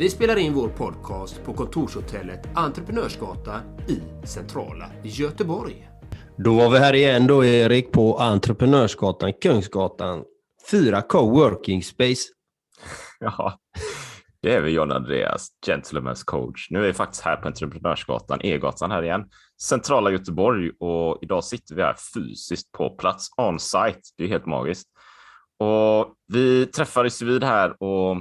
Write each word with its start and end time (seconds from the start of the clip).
Vi 0.00 0.10
spelar 0.10 0.36
in 0.36 0.54
vår 0.54 0.68
podcast 0.68 1.44
på 1.44 1.54
kontorshotellet 1.54 2.48
Entreprenörsgatan 2.54 3.60
i 3.88 4.26
centrala 4.26 4.90
Göteborg. 5.02 5.88
Då 6.36 6.54
var 6.54 6.70
vi 6.70 6.78
här 6.78 6.94
igen 6.94 7.26
då 7.26 7.44
Erik 7.44 7.92
på 7.92 8.18
Entreprenörsgatan, 8.18 9.32
Kungsgatan. 9.32 10.24
Fyra 10.70 11.02
coworking 11.02 11.82
space. 11.82 12.22
Ja, 13.20 13.58
det 14.42 14.54
är 14.54 14.60
vi 14.60 14.70
John 14.70 14.92
Andreas, 14.92 15.48
Gentlemen's 15.66 16.24
coach. 16.24 16.70
Nu 16.70 16.78
är 16.78 16.86
vi 16.86 16.92
faktiskt 16.92 17.22
här 17.22 17.36
på 17.36 17.48
Entreprenörsgatan, 17.48 18.40
E-gatan 18.42 18.90
här 18.90 19.02
igen, 19.02 19.24
centrala 19.62 20.10
Göteborg 20.10 20.70
och 20.80 21.18
idag 21.22 21.44
sitter 21.44 21.74
vi 21.74 21.82
här 21.82 21.96
fysiskt 22.14 22.72
på 22.72 22.90
plats, 22.90 23.28
on-site. 23.36 24.00
Det 24.16 24.24
är 24.24 24.28
helt 24.28 24.46
magiskt. 24.46 24.88
Och 25.58 26.14
vi 26.32 26.66
träffades 26.66 27.22
vid 27.22 27.44
här 27.44 27.82
och 27.82 28.16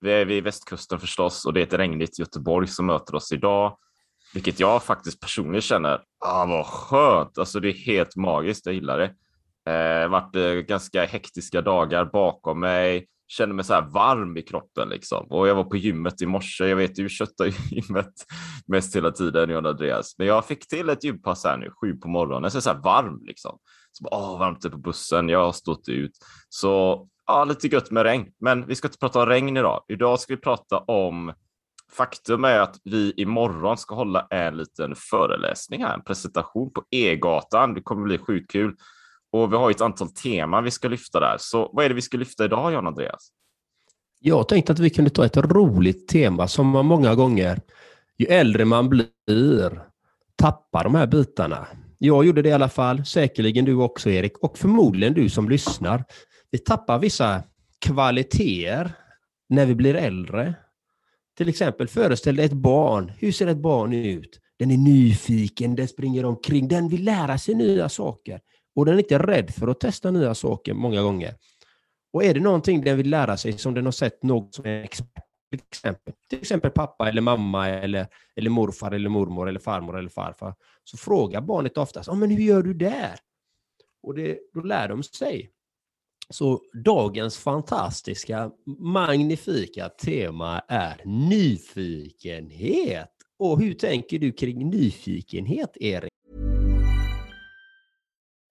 vi 0.00 0.12
är 0.12 0.24
vid 0.24 0.44
västkusten 0.44 1.00
förstås 1.00 1.44
och 1.44 1.52
det 1.52 1.60
är 1.60 1.66
ett 1.66 1.72
regnigt 1.72 2.18
Göteborg 2.18 2.68
som 2.68 2.86
möter 2.86 3.14
oss 3.14 3.32
idag, 3.32 3.78
vilket 4.34 4.60
jag 4.60 4.82
faktiskt 4.82 5.20
personligen 5.20 5.62
känner, 5.62 6.02
ah, 6.24 6.46
vad 6.46 6.66
skönt, 6.66 7.38
alltså 7.38 7.60
det 7.60 7.68
är 7.68 7.72
helt 7.72 8.16
magiskt, 8.16 8.66
jag 8.66 8.74
gillar 8.74 8.98
det. 8.98 9.14
Eh, 9.72 10.08
varit 10.08 10.36
eh, 10.36 10.52
ganska 10.52 11.04
hektiska 11.04 11.62
dagar 11.62 12.04
bakom 12.04 12.60
mig, 12.60 13.06
känner 13.28 13.54
mig 13.54 13.64
så 13.64 13.74
här 13.74 13.82
varm 13.82 14.36
i 14.36 14.42
kroppen 14.42 14.88
liksom. 14.88 15.26
Och 15.30 15.48
jag 15.48 15.54
var 15.54 15.64
på 15.64 15.76
gymmet 15.76 16.22
i 16.22 16.26
morse. 16.26 16.66
Jag 16.66 16.76
vet, 16.76 16.94
du 16.94 17.08
köttar 17.08 17.44
gymmet 17.70 18.12
mest 18.66 18.96
hela 18.96 19.10
tiden, 19.10 19.50
John 19.50 19.66
Andreas. 19.66 20.14
Men 20.18 20.26
jag 20.26 20.46
fick 20.46 20.68
till 20.68 20.88
ett 20.88 21.04
gympass 21.04 21.44
här 21.44 21.56
nu, 21.56 21.70
sju 21.80 21.96
på 21.96 22.08
morgonen. 22.08 22.50
Så, 22.50 22.60
så 22.60 22.70
här 22.70 22.78
varm 22.78 23.24
liksom. 23.24 23.58
Så 23.92 24.04
bara, 24.04 24.16
åh, 24.16 24.38
varmt 24.38 24.62
det 24.62 24.70
på 24.70 24.78
bussen. 24.78 25.28
Jag 25.28 25.44
har 25.44 25.52
stått 25.52 25.88
ut. 25.88 26.12
Så 26.48 27.08
ja, 27.26 27.44
lite 27.44 27.68
gött 27.68 27.90
med 27.90 28.02
regn. 28.02 28.32
Men 28.40 28.66
vi 28.66 28.74
ska 28.74 28.88
inte 28.88 28.98
prata 28.98 29.22
om 29.22 29.26
regn 29.26 29.56
idag. 29.56 29.84
Idag 29.88 30.20
ska 30.20 30.34
vi 30.34 30.40
prata 30.40 30.78
om 30.78 31.32
Faktum 31.92 32.44
är 32.44 32.58
att 32.58 32.76
vi 32.84 33.12
imorgon 33.16 33.76
ska 33.76 33.94
hålla 33.94 34.26
en 34.30 34.56
liten 34.56 34.94
föreläsning 34.96 35.84
här, 35.84 35.94
en 35.94 36.04
presentation 36.04 36.72
på 36.72 36.84
E-gatan. 36.90 37.74
Det 37.74 37.80
kommer 37.80 38.02
bli 38.02 38.18
sjukt 38.18 38.50
kul. 38.50 38.76
Och 39.32 39.52
vi 39.52 39.56
har 39.56 39.70
ett 39.70 39.80
antal 39.80 40.08
teman 40.10 40.64
vi 40.64 40.70
ska 40.70 40.88
lyfta 40.88 41.20
där. 41.20 41.36
Så 41.38 41.70
vad 41.72 41.84
är 41.84 41.88
det 41.88 41.94
vi 41.94 42.02
ska 42.02 42.16
lyfta 42.16 42.44
idag, 42.44 42.72
Jan 42.72 42.86
Andreas? 42.86 43.28
Jag 44.20 44.48
tänkte 44.48 44.72
att 44.72 44.78
vi 44.78 44.90
kunde 44.90 45.10
ta 45.10 45.24
ett 45.24 45.36
roligt 45.36 46.08
tema 46.08 46.48
som 46.48 46.68
man 46.68 46.86
många 46.86 47.14
gånger, 47.14 47.60
ju 48.18 48.26
äldre 48.26 48.64
man 48.64 48.88
blir, 48.88 49.82
tappar 50.36 50.84
de 50.84 50.94
här 50.94 51.06
bitarna. 51.06 51.66
Jag 51.98 52.24
gjorde 52.24 52.42
det 52.42 52.48
i 52.48 52.52
alla 52.52 52.68
fall, 52.68 53.04
säkerligen 53.04 53.64
du 53.64 53.74
också 53.74 54.10
Erik, 54.10 54.38
och 54.38 54.58
förmodligen 54.58 55.14
du 55.14 55.28
som 55.28 55.48
lyssnar. 55.48 56.04
Vi 56.56 56.60
tappar 56.60 56.98
vissa 56.98 57.42
kvaliteter 57.78 58.92
när 59.48 59.66
vi 59.66 59.74
blir 59.74 59.94
äldre. 59.94 60.54
Till 61.36 61.48
exempel, 61.48 61.88
föreställ 61.88 62.36
dig 62.36 62.44
ett 62.44 62.52
barn. 62.52 63.12
Hur 63.18 63.32
ser 63.32 63.46
ett 63.46 63.56
barn 63.56 63.92
ut? 63.92 64.40
Den 64.58 64.70
är 64.70 64.76
nyfiken, 64.76 65.76
den 65.76 65.88
springer 65.88 66.24
omkring, 66.24 66.68
den 66.68 66.88
vill 66.88 67.04
lära 67.04 67.38
sig 67.38 67.54
nya 67.54 67.88
saker. 67.88 68.40
Och 68.74 68.86
den 68.86 68.94
är 68.94 68.98
inte 68.98 69.18
rädd 69.18 69.50
för 69.50 69.68
att 69.68 69.80
testa 69.80 70.10
nya 70.10 70.34
saker 70.34 70.74
många 70.74 71.02
gånger. 71.02 71.34
Och 72.12 72.24
är 72.24 72.34
det 72.34 72.40
någonting 72.40 72.80
den 72.80 72.96
vill 72.96 73.10
lära 73.10 73.36
sig 73.36 73.58
som 73.58 73.74
den 73.74 73.84
har 73.84 73.92
sett 73.92 74.22
något 74.22 74.54
som 74.54 74.66
är 74.66 74.82
expert, 74.82 75.24
till 75.50 75.60
exempel, 75.70 76.14
till 76.30 76.40
exempel 76.40 76.70
pappa 76.70 77.08
eller 77.08 77.22
mamma 77.22 77.68
eller, 77.68 78.06
eller 78.36 78.50
morfar 78.50 78.92
eller 78.92 79.08
mormor 79.08 79.48
eller 79.48 79.60
farmor 79.60 79.98
eller 79.98 80.08
farfar, 80.08 80.54
så 80.84 80.96
frågar 80.96 81.40
barnet 81.40 81.78
oftast, 81.78 82.08
ah, 82.08 82.14
men 82.14 82.30
hur 82.30 82.42
gör 82.42 82.62
du 82.62 82.74
där? 82.74 83.18
Och 84.02 84.14
det, 84.14 84.38
då 84.54 84.60
lär 84.60 84.88
de 84.88 85.02
sig. 85.02 85.52
Så 86.30 86.60
dagens 86.84 87.38
fantastiska, 87.38 88.50
magnifika 88.78 89.88
tema 89.88 90.62
är 90.68 91.00
nyfikenhet. 91.04 93.10
Och 93.38 93.60
hur 93.60 93.74
tänker 93.74 94.18
du 94.18 94.32
kring 94.32 94.70
nyfikenhet, 94.70 95.76
Erik? 95.80 96.10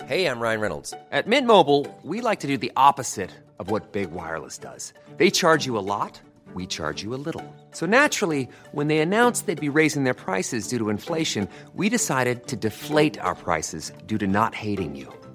Hej, 0.03 0.21
jag 0.21 0.43
Ryan 0.43 0.61
Reynolds. 0.61 0.91
På 0.91 1.29
Mint 1.29 1.47
Mobile, 1.47 1.85
we 2.03 2.29
like 2.29 2.41
to 2.41 2.47
do 2.47 2.57
the 2.57 2.71
opposite 2.75 3.29
of 3.59 3.71
what 3.71 3.91
Big 3.91 4.09
Wireless 4.11 4.59
does. 4.59 4.93
They 5.17 5.31
charge 5.31 5.67
you 5.67 5.77
a 5.77 5.81
lot, 5.81 6.21
we 6.55 6.67
charge 6.67 7.03
you 7.03 7.15
a 7.15 7.21
little. 7.25 7.43
So 7.71 7.85
naturally, 7.85 8.47
when 8.71 8.87
they 8.87 8.99
announced 8.99 9.45
they'd 9.45 9.73
be 9.73 9.81
raising 9.81 10.03
their 10.03 10.13
prices 10.13 10.67
due 10.67 10.79
to 10.79 10.89
inflation, 10.89 11.47
we 11.73 11.89
decided 11.89 12.47
to 12.47 12.55
deflate 12.55 13.19
our 13.21 13.35
prices 13.35 13.91
due 14.05 14.17
to 14.17 14.27
not 14.27 14.55
hating 14.55 14.95
you. 14.95 15.07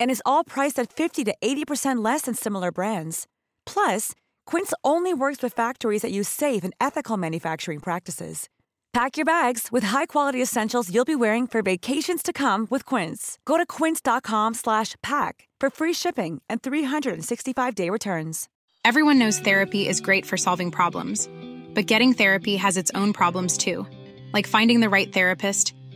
and 0.00 0.10
is 0.10 0.22
all 0.26 0.42
priced 0.42 0.78
at 0.80 0.92
50 0.92 1.24
to 1.24 1.34
80% 1.40 2.04
less 2.04 2.22
than 2.22 2.34
similar 2.34 2.72
brands. 2.72 3.26
Plus, 3.64 4.12
Quince 4.46 4.74
only 4.82 5.14
works 5.14 5.42
with 5.42 5.52
factories 5.52 6.02
that 6.02 6.10
use 6.10 6.28
safe 6.28 6.64
and 6.64 6.74
ethical 6.80 7.16
manufacturing 7.16 7.78
practices. 7.80 8.48
Pack 8.92 9.16
your 9.16 9.26
bags 9.26 9.68
with 9.70 9.84
high-quality 9.84 10.42
essentials 10.42 10.92
you'll 10.92 11.04
be 11.04 11.14
wearing 11.14 11.46
for 11.46 11.62
vacations 11.62 12.22
to 12.22 12.32
come 12.32 12.66
with 12.70 12.84
Quince. 12.84 13.38
Go 13.44 13.56
to 13.58 13.66
quince.com/pack 13.66 15.48
for 15.60 15.70
free 15.70 15.92
shipping 15.92 16.42
and 16.48 16.62
365-day 16.62 17.90
returns. 17.90 18.48
Everyone 18.84 19.18
knows 19.18 19.38
therapy 19.38 19.86
is 19.86 20.00
great 20.00 20.24
for 20.24 20.38
solving 20.38 20.70
problems, 20.70 21.28
but 21.74 21.86
getting 21.86 22.14
therapy 22.14 22.56
has 22.56 22.76
its 22.78 22.90
own 22.94 23.12
problems 23.12 23.58
too, 23.58 23.86
like 24.32 24.46
finding 24.46 24.80
the 24.80 24.88
right 24.88 25.12
therapist, 25.12 25.74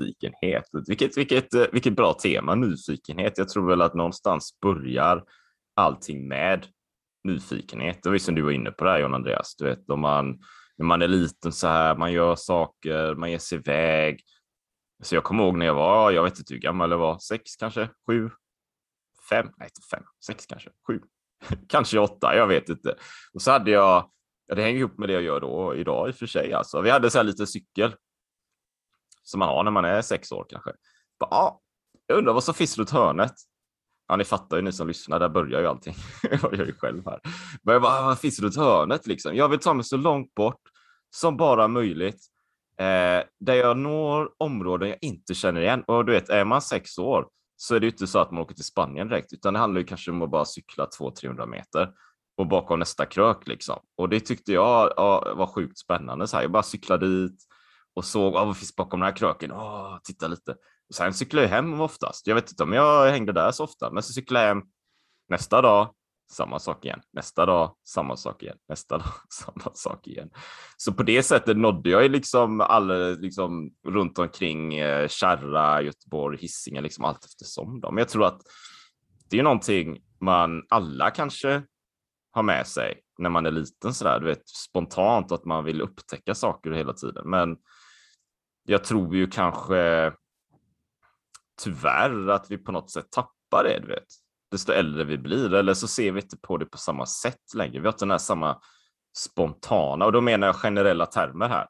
Nyfikenhet. 0.00 0.64
Vilket, 0.86 1.18
vilket, 1.18 1.54
eh, 1.54 1.64
vilket 1.72 1.96
bra 1.96 2.14
tema, 2.14 2.54
nyfikenhet. 2.54 3.38
Jag 3.38 3.48
tror 3.48 3.68
väl 3.68 3.82
att 3.82 3.94
någonstans 3.94 4.58
börjar 4.60 5.24
allting 5.74 6.28
med 6.28 6.66
nyfikenhet. 7.24 8.02
Det 8.02 8.08
var 8.08 8.14
ju 8.14 8.18
som 8.18 8.34
du 8.34 8.42
var 8.42 8.50
inne 8.50 8.70
på 8.70 8.84
där 8.84 8.98
John 8.98 9.14
Andreas. 9.14 9.56
Du 9.56 9.64
vet, 9.64 9.90
om 9.90 10.00
man, 10.00 10.38
när 10.76 10.86
man 10.86 11.02
är 11.02 11.08
liten 11.08 11.52
så 11.52 11.68
här, 11.68 11.96
man 11.96 12.12
gör 12.12 12.34
saker, 12.34 13.14
man 13.14 13.30
ger 13.30 13.38
sig 13.38 13.58
iväg. 13.58 14.20
Så 15.02 15.14
jag 15.14 15.24
kommer 15.24 15.44
ihåg 15.44 15.56
när 15.56 15.66
jag 15.66 15.74
var, 15.74 16.10
jag 16.10 16.24
vet 16.24 16.38
inte 16.38 16.54
hur 16.54 16.60
gammal 16.60 16.90
jag 16.90 16.98
var, 16.98 17.18
sex 17.18 17.56
kanske, 17.56 17.88
sju, 18.06 18.30
fem, 19.30 19.46
nej 19.56 19.68
inte 19.68 19.88
fem, 19.90 20.04
sex 20.26 20.46
kanske, 20.46 20.70
sju, 20.86 21.00
kanske 21.68 21.98
åtta, 21.98 22.36
jag 22.36 22.46
vet 22.46 22.68
inte. 22.68 22.94
Och 23.34 23.42
så 23.42 23.50
hade 23.50 23.70
jag, 23.70 24.10
ja, 24.46 24.54
det 24.54 24.62
hänger 24.62 24.78
ihop 24.78 24.98
med 24.98 25.08
det 25.08 25.12
jag 25.12 25.22
gör 25.22 25.40
då 25.40 25.74
idag 25.74 26.08
i 26.08 26.12
och 26.12 26.16
för 26.16 26.26
sig. 26.26 26.52
Alltså. 26.52 26.80
Vi 26.80 26.90
hade 26.90 27.10
så 27.10 27.18
här 27.18 27.24
lite 27.24 27.46
cykel 27.46 27.94
som 29.24 29.38
man 29.38 29.48
har 29.48 29.64
när 29.64 29.70
man 29.70 29.84
är 29.84 30.02
sex 30.02 30.32
år 30.32 30.46
kanske. 30.48 30.72
Bara, 31.20 31.30
ah, 31.30 31.60
jag 32.06 32.18
undrar 32.18 32.32
vad 32.32 32.44
som 32.44 32.54
finns 32.54 32.78
runt 32.78 32.90
hörnet. 32.90 33.32
Ja, 34.08 34.16
ni 34.16 34.24
fattar 34.24 34.56
ju 34.56 34.62
ni 34.62 34.72
som 34.72 34.88
lyssnar, 34.88 35.20
där 35.20 35.28
börjar 35.28 35.60
ju 35.60 35.66
allting. 35.66 35.94
jag 36.22 36.54
gör 36.54 36.66
ju 36.66 36.74
själv 36.74 37.06
här. 37.06 37.20
Men 37.62 37.72
jag 37.72 37.82
bara, 37.82 38.02
vad 38.02 38.18
finns 38.18 38.40
runt 38.40 38.56
hörnet 38.56 39.06
liksom? 39.06 39.36
Jag 39.36 39.48
vill 39.48 39.58
ta 39.58 39.74
mig 39.74 39.84
så 39.84 39.96
långt 39.96 40.34
bort 40.34 40.60
som 41.16 41.36
bara 41.36 41.68
möjligt. 41.68 42.20
Eh, 42.78 43.24
där 43.40 43.54
jag 43.54 43.76
når 43.76 44.30
områden 44.38 44.88
jag 44.88 44.98
inte 45.00 45.34
känner 45.34 45.60
igen. 45.60 45.84
Och 45.86 46.04
du 46.04 46.12
vet, 46.12 46.28
är 46.28 46.44
man 46.44 46.62
sex 46.62 46.98
år 46.98 47.28
så 47.56 47.74
är 47.74 47.80
det 47.80 47.86
ju 47.86 47.90
inte 47.92 48.06
så 48.06 48.18
att 48.18 48.30
man 48.30 48.42
åker 48.42 48.54
till 48.54 48.64
Spanien 48.64 49.08
direkt, 49.08 49.32
utan 49.32 49.52
det 49.52 49.60
handlar 49.60 49.80
ju 49.80 49.86
kanske 49.86 50.10
om 50.10 50.22
att 50.22 50.30
bara 50.30 50.44
cykla 50.44 50.88
200-300 51.00 51.46
meter 51.46 51.90
och 52.36 52.46
bakom 52.46 52.78
nästa 52.78 53.06
krök 53.06 53.46
liksom. 53.46 53.78
Och 53.96 54.08
det 54.08 54.20
tyckte 54.20 54.52
jag 54.52 54.92
ja, 54.96 55.34
var 55.36 55.46
sjukt 55.46 55.78
spännande. 55.78 56.26
Så 56.26 56.36
här, 56.36 56.44
jag 56.44 56.52
bara 56.52 56.62
cyklade 56.62 57.06
dit 57.06 57.44
och 57.94 58.04
såg 58.04 58.32
vad 58.32 58.46
vad 58.46 58.56
finns 58.56 58.76
bakom 58.76 59.00
den 59.00 59.06
här 59.06 59.16
kröken. 59.16 59.52
Åh, 59.52 59.98
titta 60.04 60.28
lite. 60.28 60.52
Och 60.88 60.94
sen 60.94 61.14
cyklade 61.14 61.46
jag 61.46 61.54
hem 61.54 61.80
oftast. 61.80 62.26
Jag 62.26 62.34
vet 62.34 62.50
inte 62.50 62.62
om 62.62 62.72
jag 62.72 63.10
hängde 63.10 63.32
där 63.32 63.50
så 63.50 63.64
ofta, 63.64 63.90
men 63.90 64.02
så 64.02 64.12
cyklade 64.12 64.46
jag 64.46 64.54
hem 64.54 64.64
nästa 65.28 65.62
dag, 65.62 65.94
samma 66.32 66.58
sak 66.58 66.84
igen. 66.84 67.00
Nästa 67.12 67.46
dag, 67.46 67.76
samma 67.84 68.16
sak 68.16 68.42
igen. 68.42 68.56
Nästa 68.68 68.98
dag, 68.98 69.12
samma 69.30 69.74
sak 69.74 70.06
igen. 70.06 70.30
Så 70.76 70.92
på 70.92 71.02
det 71.02 71.22
sättet 71.22 71.56
nådde 71.56 71.90
jag 71.90 72.02
ju 72.02 72.08
liksom 72.08 72.60
alla 72.60 72.94
liksom 72.94 73.70
runt 73.86 74.18
omkring 74.18 74.74
eh, 74.74 75.08
Kärra, 75.08 75.82
Göteborg, 75.82 76.38
Hisingen, 76.38 76.82
liksom 76.82 77.04
allt 77.04 77.24
eftersom. 77.24 77.80
Då. 77.80 77.90
Men 77.90 77.98
jag 77.98 78.08
tror 78.08 78.24
att 78.24 78.40
det 79.30 79.38
är 79.38 79.42
någonting 79.42 79.98
man 80.20 80.62
alla 80.68 81.10
kanske 81.10 81.62
har 82.30 82.42
med 82.42 82.66
sig 82.66 83.00
när 83.18 83.30
man 83.30 83.46
är 83.46 83.50
liten 83.50 83.94
sådär, 83.94 84.20
du 84.20 84.26
vet 84.26 84.48
spontant 84.48 85.32
att 85.32 85.44
man 85.44 85.64
vill 85.64 85.80
upptäcka 85.80 86.34
saker 86.34 86.70
hela 86.70 86.92
tiden. 86.92 87.30
Men 87.30 87.56
jag 88.64 88.84
tror 88.84 89.16
ju 89.16 89.26
kanske 89.26 90.12
tyvärr 91.62 92.28
att 92.28 92.50
vi 92.50 92.58
på 92.58 92.72
något 92.72 92.90
sätt 92.90 93.06
tappar 93.10 93.64
det, 93.64 93.78
du 93.80 93.86
vet 93.86 94.06
desto 94.54 94.72
äldre 94.72 95.04
vi 95.04 95.18
blir, 95.18 95.54
eller 95.54 95.74
så 95.74 95.88
ser 95.88 96.12
vi 96.12 96.20
inte 96.20 96.36
på 96.36 96.56
det 96.56 96.66
på 96.66 96.78
samma 96.78 97.06
sätt 97.06 97.54
längre. 97.54 97.80
Vi 97.80 97.86
har 97.86 97.92
inte 97.92 98.04
den 98.04 98.10
här 98.10 98.18
samma 98.18 98.60
spontana, 99.16 100.04
och 100.04 100.12
då 100.12 100.20
menar 100.20 100.46
jag 100.46 100.56
generella 100.56 101.06
termer 101.06 101.48
här. 101.48 101.66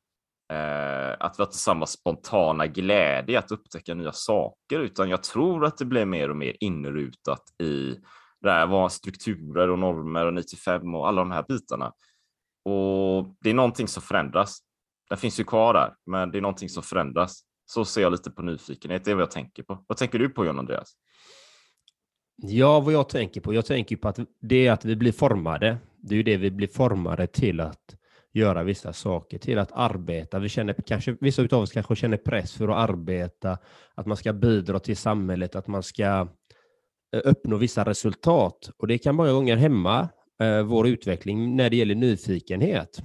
Eh, 0.52 1.16
att 1.20 1.38
vi 1.38 1.42
har 1.42 1.46
inte 1.46 1.58
samma 1.58 1.86
spontana 1.86 2.66
glädje 2.66 3.38
att 3.38 3.52
upptäcka 3.52 3.94
nya 3.94 4.12
saker, 4.12 4.80
utan 4.80 5.08
jag 5.08 5.22
tror 5.22 5.64
att 5.64 5.78
det 5.78 5.84
blir 5.84 6.04
mer 6.04 6.30
och 6.30 6.36
mer 6.36 6.56
inrutat 6.60 7.42
i 7.62 7.96
det 8.40 8.50
här 8.50 8.66
vad 8.66 8.92
strukturer 8.92 9.70
och 9.70 9.78
normer 9.78 10.26
och 10.26 10.34
95 10.34 10.94
och 10.94 11.08
alla 11.08 11.20
de 11.20 11.30
här 11.30 11.44
bitarna. 11.48 11.92
Och 12.64 13.34
det 13.40 13.50
är 13.50 13.54
någonting 13.54 13.88
som 13.88 14.02
förändras. 14.02 14.58
Den 15.14 15.18
finns 15.20 15.40
ju 15.40 15.44
kvar 15.44 15.74
där, 15.74 15.94
men 16.06 16.30
det 16.30 16.38
är 16.38 16.42
någonting 16.42 16.68
som 16.68 16.82
förändras. 16.82 17.42
Så 17.66 17.84
ser 17.84 18.02
jag 18.02 18.12
lite 18.12 18.30
på 18.30 18.42
nyfikenhet, 18.42 19.04
det 19.04 19.10
är 19.10 19.14
vad 19.14 19.22
jag 19.22 19.30
tänker 19.30 19.62
på. 19.62 19.84
Vad 19.86 19.98
tänker 19.98 20.18
du 20.18 20.28
på 20.28 20.46
John 20.46 20.58
Andreas? 20.58 20.92
Ja, 22.36 22.80
vad 22.80 22.94
jag 22.94 23.08
tänker 23.08 23.40
på? 23.40 23.54
Jag 23.54 23.66
tänker 23.66 23.96
på 23.96 24.08
att 24.08 24.18
det 24.40 24.66
är 24.66 24.72
att 24.72 24.84
vi 24.84 24.96
blir 24.96 25.12
formade. 25.12 25.78
Det 25.96 26.14
är 26.14 26.16
ju 26.16 26.22
det 26.22 26.36
vi 26.36 26.50
blir 26.50 26.68
formade 26.68 27.26
till 27.26 27.60
att 27.60 27.96
göra 28.32 28.62
vissa 28.62 28.92
saker, 28.92 29.38
till 29.38 29.58
att 29.58 29.72
arbeta. 29.72 30.38
Vi 30.38 30.48
känner, 30.48 30.74
kanske, 30.86 31.16
vissa 31.20 31.42
av 31.42 31.52
oss 31.62 31.72
kanske 31.72 31.96
känner 31.96 32.16
press 32.16 32.52
för 32.52 32.68
att 32.68 32.90
arbeta, 32.90 33.58
att 33.94 34.06
man 34.06 34.16
ska 34.16 34.32
bidra 34.32 34.78
till 34.78 34.96
samhället, 34.96 35.54
att 35.54 35.66
man 35.66 35.82
ska 35.82 36.28
eh, 37.14 37.20
uppnå 37.24 37.56
vissa 37.56 37.84
resultat. 37.84 38.70
Och 38.76 38.86
det 38.86 38.98
kan 38.98 39.14
många 39.14 39.32
gånger 39.32 39.56
hämma 39.56 40.08
eh, 40.40 40.62
vår 40.62 40.88
utveckling 40.88 41.56
när 41.56 41.70
det 41.70 41.76
gäller 41.76 41.94
nyfikenhet. 41.94 43.02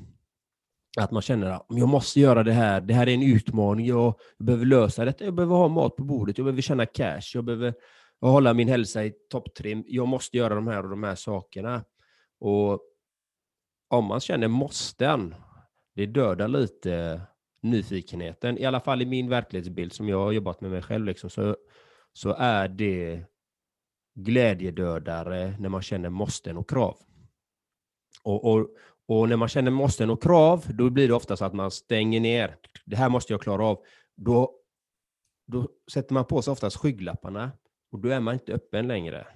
Att 0.99 1.11
man 1.11 1.21
känner 1.21 1.51
att 1.51 1.65
jag 1.69 1.89
måste 1.89 2.19
göra 2.19 2.43
det 2.43 2.51
här, 2.51 2.81
det 2.81 2.93
här 2.93 3.07
är 3.09 3.13
en 3.13 3.23
utmaning, 3.23 3.85
jag 3.85 4.19
behöver 4.39 4.65
lösa 4.65 5.05
detta, 5.05 5.25
jag 5.25 5.33
behöver 5.33 5.55
ha 5.55 5.67
mat 5.67 5.95
på 5.95 6.03
bordet, 6.03 6.37
jag 6.37 6.45
behöver 6.45 6.61
tjäna 6.61 6.85
cash, 6.85 7.21
jag 7.33 7.43
behöver 7.43 7.73
hålla 8.21 8.53
min 8.53 8.67
hälsa 8.67 9.05
i 9.05 9.13
topptrim. 9.29 9.83
Jag 9.87 10.07
måste 10.07 10.37
göra 10.37 10.55
de 10.55 10.67
här 10.67 10.83
och 10.83 10.89
de 10.89 11.03
här 11.03 11.15
sakerna. 11.15 11.83
Och 12.39 12.81
om 13.89 14.05
man 14.05 14.19
känner 14.19 14.47
måsten, 14.47 15.35
det 15.95 16.05
dödar 16.05 16.47
lite 16.47 17.21
nyfikenheten. 17.61 18.57
I 18.57 18.65
alla 18.65 18.79
fall 18.79 19.01
i 19.01 19.05
min 19.05 19.29
verklighetsbild 19.29 19.93
som 19.93 20.09
jag 20.09 20.19
har 20.19 20.31
jobbat 20.31 20.61
med 20.61 20.71
mig 20.71 20.81
själv, 20.81 21.05
liksom, 21.05 21.29
så, 21.29 21.57
så 22.13 22.35
är 22.37 22.67
det 22.67 23.23
glädjedödare 24.15 25.55
när 25.59 25.69
man 25.69 25.81
känner 25.81 26.09
måsten 26.09 26.57
och 26.57 26.69
krav. 26.69 26.97
Och, 28.23 28.51
och, 28.51 28.67
och 29.09 29.29
när 29.29 29.37
man 29.37 29.47
känner 29.47 29.71
måsten 29.71 30.09
och 30.09 30.23
krav, 30.23 30.65
då 30.69 30.89
blir 30.89 31.07
det 31.07 31.13
ofta 31.13 31.37
så 31.37 31.45
att 31.45 31.53
man 31.53 31.71
stänger 31.71 32.19
ner. 32.19 32.55
Det 32.85 32.95
här 32.95 33.09
måste 33.09 33.33
jag 33.33 33.41
klara 33.41 33.65
av. 33.65 33.83
Då, 34.15 34.55
då 35.47 35.67
sätter 35.91 36.13
man 36.13 36.25
på 36.25 36.41
sig 36.41 36.51
oftast 36.51 36.77
skygglapparna. 36.77 37.51
Och 37.91 37.99
då 37.99 38.09
är 38.09 38.19
man 38.19 38.33
inte 38.33 38.53
öppen 38.53 38.87
längre. 38.87 39.27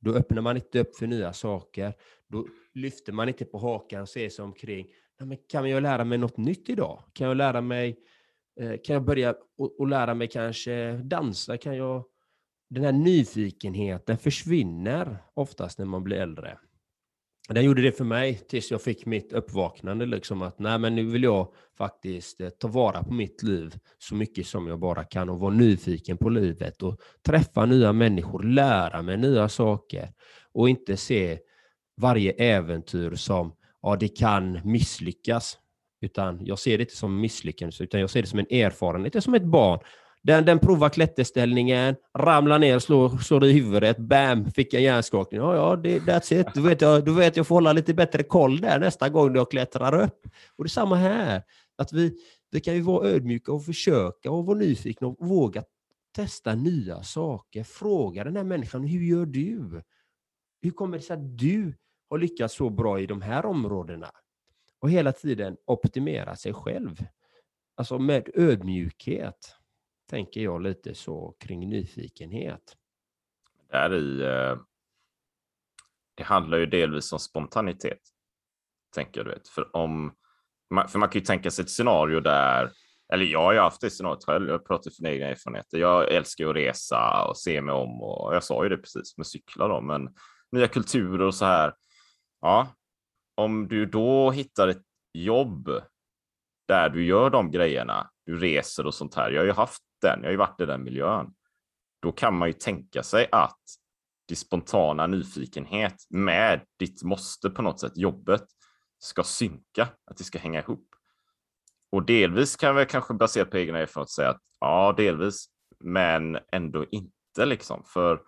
Då 0.00 0.14
öppnar 0.14 0.42
man 0.42 0.56
inte 0.56 0.80
upp 0.80 0.96
för 0.96 1.06
nya 1.06 1.32
saker. 1.32 1.94
Då 2.28 2.46
lyfter 2.74 3.12
man 3.12 3.28
inte 3.28 3.44
på 3.44 3.58
hakan 3.58 4.02
och 4.02 4.08
ser 4.08 4.28
sig 4.28 4.44
omkring. 4.44 4.86
men 5.20 5.38
kan 5.48 5.70
jag 5.70 5.82
lära 5.82 6.04
mig 6.04 6.18
något 6.18 6.36
nytt 6.36 6.68
idag? 6.68 7.02
Kan 7.12 7.28
jag 7.28 7.36
lära 7.36 7.60
mig, 7.60 7.98
eh, 8.60 8.80
kan 8.84 8.94
jag 8.94 9.04
börja 9.04 9.34
och, 9.58 9.80
och 9.80 9.88
lära 9.88 10.14
mig 10.14 10.28
kanske 10.28 10.92
dansa? 10.92 11.56
Kan 11.56 11.76
jag, 11.76 12.04
den 12.70 12.84
här 12.84 12.92
nyfikenheten 12.92 14.18
försvinner 14.18 15.18
oftast 15.34 15.78
när 15.78 15.86
man 15.86 16.04
blir 16.04 16.16
äldre. 16.16 16.58
Den 17.54 17.64
gjorde 17.64 17.82
det 17.82 17.92
för 17.92 18.04
mig 18.04 18.34
tills 18.34 18.70
jag 18.70 18.82
fick 18.82 19.06
mitt 19.06 19.32
uppvaknande, 19.32 20.06
liksom 20.06 20.42
att 20.42 20.58
nej, 20.58 20.78
men 20.78 20.94
nu 20.94 21.04
vill 21.04 21.22
jag 21.22 21.48
faktiskt 21.78 22.40
eh, 22.40 22.48
ta 22.48 22.68
vara 22.68 23.02
på 23.02 23.12
mitt 23.12 23.42
liv 23.42 23.74
så 23.98 24.14
mycket 24.14 24.46
som 24.46 24.66
jag 24.66 24.78
bara 24.78 25.04
kan 25.04 25.28
och 25.28 25.40
vara 25.40 25.54
nyfiken 25.54 26.18
på 26.18 26.28
livet 26.28 26.82
och 26.82 27.00
träffa 27.26 27.66
nya 27.66 27.92
människor, 27.92 28.42
lära 28.42 29.02
mig 29.02 29.16
nya 29.16 29.48
saker 29.48 30.12
och 30.52 30.68
inte 30.68 30.96
se 30.96 31.38
varje 31.96 32.32
äventyr 32.32 33.14
som 33.14 33.52
ja, 33.82 33.96
det 33.96 34.08
kan 34.08 34.60
misslyckas. 34.64 35.58
Utan 36.00 36.46
jag 36.46 36.58
ser 36.58 36.78
det 36.78 36.82
inte 36.82 36.96
som 36.96 37.20
misslyckande, 37.20 37.74
utan 37.80 38.00
jag 38.00 38.10
ser 38.10 38.22
det 38.22 38.28
som 38.28 38.38
en 38.38 38.46
erfarenhet. 38.50 39.12
Det 39.12 39.18
är 39.18 39.20
som 39.20 39.34
ett 39.34 39.44
barn. 39.44 39.80
Den, 40.24 40.44
den 40.44 40.58
provar 40.58 40.88
klätterställningen, 40.88 41.96
ramlar 42.18 42.58
ner, 42.58 42.78
slår, 42.78 43.08
slår 43.18 43.44
i 43.44 43.52
huvudet, 43.52 43.98
bam, 43.98 44.50
fick 44.50 44.74
en 44.74 44.82
hjärnskakning. 44.82 45.40
Ja, 45.40 45.54
ja, 45.54 45.76
det, 45.76 45.98
that's 45.98 46.40
it. 46.40 46.46
Då 46.54 46.60
vet, 46.60 46.80
jag, 46.80 47.04
då 47.04 47.12
vet 47.12 47.36
jag 47.36 47.46
får 47.46 47.54
hålla 47.54 47.72
lite 47.72 47.94
bättre 47.94 48.22
koll 48.22 48.60
där 48.60 48.78
nästa 48.78 49.08
gång 49.08 49.34
jag 49.34 49.50
klättrar 49.50 50.02
upp. 50.04 50.26
Och 50.56 50.64
det 50.64 50.66
är 50.66 50.70
samma 50.70 50.96
här. 50.96 51.42
Att 51.78 51.92
vi, 51.92 52.18
vi 52.50 52.60
kan 52.60 52.74
ju 52.74 52.80
vara 52.80 53.08
ödmjuka 53.08 53.52
och 53.52 53.64
försöka 53.64 54.30
och 54.30 54.46
vara 54.46 54.58
nyfikna 54.58 55.06
och 55.06 55.16
våga 55.20 55.64
testa 56.16 56.54
nya 56.54 57.02
saker. 57.02 57.64
Fråga 57.64 58.24
den 58.24 58.36
här 58.36 58.44
människan, 58.44 58.84
hur 58.84 59.00
gör 59.00 59.26
du? 59.26 59.82
Hur 60.62 60.70
kommer 60.70 60.98
det 60.98 61.04
sig 61.04 61.14
att 61.14 61.38
du 61.38 61.74
har 62.10 62.18
lyckats 62.18 62.54
så 62.54 62.70
bra 62.70 63.00
i 63.00 63.06
de 63.06 63.22
här 63.22 63.46
områdena? 63.46 64.10
Och 64.80 64.90
hela 64.90 65.12
tiden 65.12 65.56
optimera 65.66 66.36
sig 66.36 66.52
själv. 66.52 67.06
Alltså 67.76 67.98
med 67.98 68.28
ödmjukhet 68.34 69.56
tänker 70.12 70.40
jag 70.40 70.62
lite 70.62 70.94
så 70.94 71.36
kring 71.40 71.68
nyfikenhet. 71.68 72.76
Där 73.70 73.94
i, 73.94 74.22
eh, 74.22 74.58
det 76.14 76.22
handlar 76.22 76.58
ju 76.58 76.66
delvis 76.66 77.12
om 77.12 77.18
spontanitet, 77.18 77.98
tänker 78.94 79.20
jag. 79.20 79.26
Du 79.26 79.30
vet. 79.30 79.48
För, 79.48 79.76
om, 79.76 80.12
för 80.88 80.98
man 80.98 81.08
kan 81.08 81.20
ju 81.20 81.24
tänka 81.24 81.50
sig 81.50 81.62
ett 81.62 81.70
scenario 81.70 82.20
där, 82.20 82.70
eller 83.12 83.24
jag 83.24 83.42
har 83.42 83.52
ju 83.52 83.58
haft 83.58 83.80
det 83.80 83.90
scenariot 83.90 84.24
själv, 84.24 84.48
jag 84.48 84.66
pratar 84.66 84.90
från 84.90 85.06
egna 85.06 85.26
erfarenheter. 85.26 85.78
Jag 85.78 86.12
älskar 86.12 86.48
att 86.48 86.56
resa 86.56 87.24
och 87.28 87.38
se 87.38 87.60
mig 87.60 87.74
om 87.74 88.02
och 88.02 88.34
jag 88.34 88.44
sa 88.44 88.62
ju 88.62 88.68
det 88.68 88.76
precis 88.76 89.16
med 89.16 89.26
cyklar 89.26 89.68
då, 89.68 89.80
men 89.80 90.14
nya 90.52 90.68
kulturer 90.68 91.26
och 91.26 91.34
så 91.34 91.44
här. 91.44 91.74
Ja, 92.40 92.74
om 93.34 93.68
du 93.68 93.86
då 93.86 94.30
hittar 94.30 94.68
ett 94.68 94.82
jobb 95.12 95.70
där 96.68 96.88
du 96.88 97.04
gör 97.04 97.30
de 97.30 97.50
grejerna, 97.50 98.10
du 98.26 98.38
reser 98.38 98.86
och 98.86 98.94
sånt 98.94 99.14
här. 99.14 99.30
Jag 99.30 99.40
har 99.40 99.46
ju 99.46 99.52
haft 99.52 99.82
den, 100.02 100.18
jag 100.20 100.26
har 100.26 100.30
ju 100.30 100.36
varit 100.36 100.60
i 100.60 100.66
den 100.66 100.84
miljön. 100.84 101.34
Då 102.02 102.12
kan 102.12 102.38
man 102.38 102.48
ju 102.48 102.52
tänka 102.52 103.02
sig 103.02 103.28
att 103.32 103.60
din 104.28 104.36
spontana 104.36 105.06
nyfikenhet 105.06 105.96
med 106.10 106.60
ditt 106.78 107.02
måste 107.02 107.50
på 107.50 107.62
något 107.62 107.80
sätt, 107.80 107.96
jobbet, 107.96 108.44
ska 108.98 109.22
synka, 109.22 109.88
att 110.04 110.16
det 110.16 110.24
ska 110.24 110.38
hänga 110.38 110.60
ihop. 110.60 110.88
Och 111.92 112.06
delvis 112.06 112.56
kan 112.56 112.76
vi 112.76 112.86
kanske 112.86 113.14
baserat 113.14 113.50
på 113.50 113.58
egna 113.58 113.78
erfarenheter 113.78 114.12
säga 114.12 114.30
att 114.30 114.40
ja, 114.60 114.94
delvis, 114.96 115.46
men 115.80 116.38
ändå 116.52 116.86
inte 116.90 117.44
liksom. 117.44 117.84
För 117.84 118.22